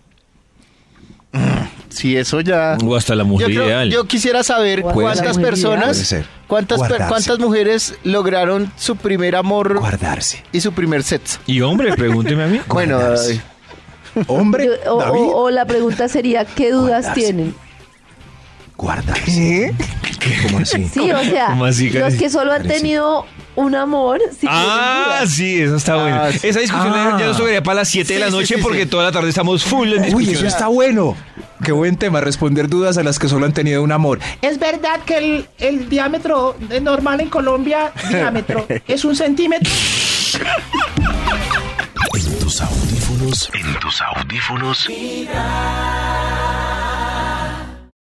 Sí, 1.89 2.15
eso 2.15 2.39
ya. 2.41 2.77
O 2.85 2.95
hasta 2.95 3.15
la 3.15 3.23
mujer 3.23 3.49
yo, 3.49 3.61
creo- 3.61 3.65
ideal. 3.67 3.89
yo 3.89 4.05
quisiera 4.05 4.43
saber 4.43 4.81
cuántas 4.83 5.37
personas, 5.37 6.15
cuántas, 6.47 6.81
per- 6.87 7.07
cuántas 7.07 7.39
mujeres 7.39 7.95
lograron 8.03 8.71
su 8.77 8.95
primer 8.95 9.35
amor 9.35 9.79
Guardarse. 9.79 10.43
y 10.51 10.61
su 10.61 10.71
primer 10.73 11.03
sexo. 11.03 11.39
Y 11.47 11.61
hombre, 11.61 11.93
pregúnteme 11.93 12.43
a 12.43 12.47
mí. 12.47 12.61
Bueno, 12.67 12.99
Hombre, 14.27 14.65
Yo- 14.85 14.95
o, 14.95 14.99
David. 14.99 15.19
o- 15.21 15.35
o 15.43 15.49
la 15.51 15.65
pregunta 15.65 16.07
sería, 16.07 16.43
¿qué 16.45 16.71
dudas 16.71 17.05
Guardarse. 17.05 17.21
tienen? 17.21 17.55
Guardarse. 18.77 19.73
¿Cómo 20.47 20.59
así? 20.59 20.87
Sí, 20.87 21.11
o 21.11 21.19
sea, 21.23 21.47
¿Cómo 21.47 21.65
así, 21.65 21.89
los 21.89 22.13
que 22.15 22.29
solo 22.29 22.53
han 22.53 22.67
tenido 22.67 23.25
un 23.59 23.75
amor, 23.75 24.19
sí 24.31 24.39
tienen 24.41 24.57
Ah, 24.57 25.23
sí, 25.27 25.61
eso 25.61 25.75
está 25.75 25.95
bueno. 25.95 26.21
Ah, 26.23 26.31
sí. 26.31 26.47
Esa 26.47 26.59
discusión 26.59 26.93
Ah. 26.95 27.17
ya 27.19 27.27
nos 27.27 27.37
tocaría 27.37 27.61
para 27.63 27.75
las 27.81 27.89
7 27.89 28.13
de 28.13 28.19
la 28.19 28.29
noche 28.29 28.55
sí, 28.55 28.61
porque 28.61 28.83
sí. 28.83 28.89
toda 28.89 29.03
la 29.03 29.11
tarde 29.11 29.29
estamos 29.29 29.63
full 29.63 29.87
en 29.93 29.99
Uy, 29.99 30.05
discusión. 30.05 30.35
eso 30.35 30.47
está 30.47 30.67
bueno. 30.67 31.15
Qué 31.63 31.71
buen 31.73 31.97
tema, 31.97 32.21
responder 32.21 32.69
dudas 32.69 32.97
a 32.97 33.03
las 33.03 33.19
que 33.19 33.27
solo 33.27 33.45
han 33.45 33.53
tenido 33.53 33.83
un 33.83 33.91
amor. 33.91 34.19
Es 34.41 34.59
verdad 34.59 35.01
que 35.05 35.17
el, 35.17 35.47
el 35.59 35.89
diámetro 35.89 36.55
normal 36.81 37.19
en 37.21 37.29
Colombia, 37.29 37.91
diámetro, 38.09 38.65
es 38.87 39.03
un 39.05 39.15
centímetro. 39.15 39.69
En 42.13 42.39
tus 42.39 42.61
audífonos. 42.61 43.49
En 43.53 43.79
tus 43.79 44.01
audífonos. 44.01 44.87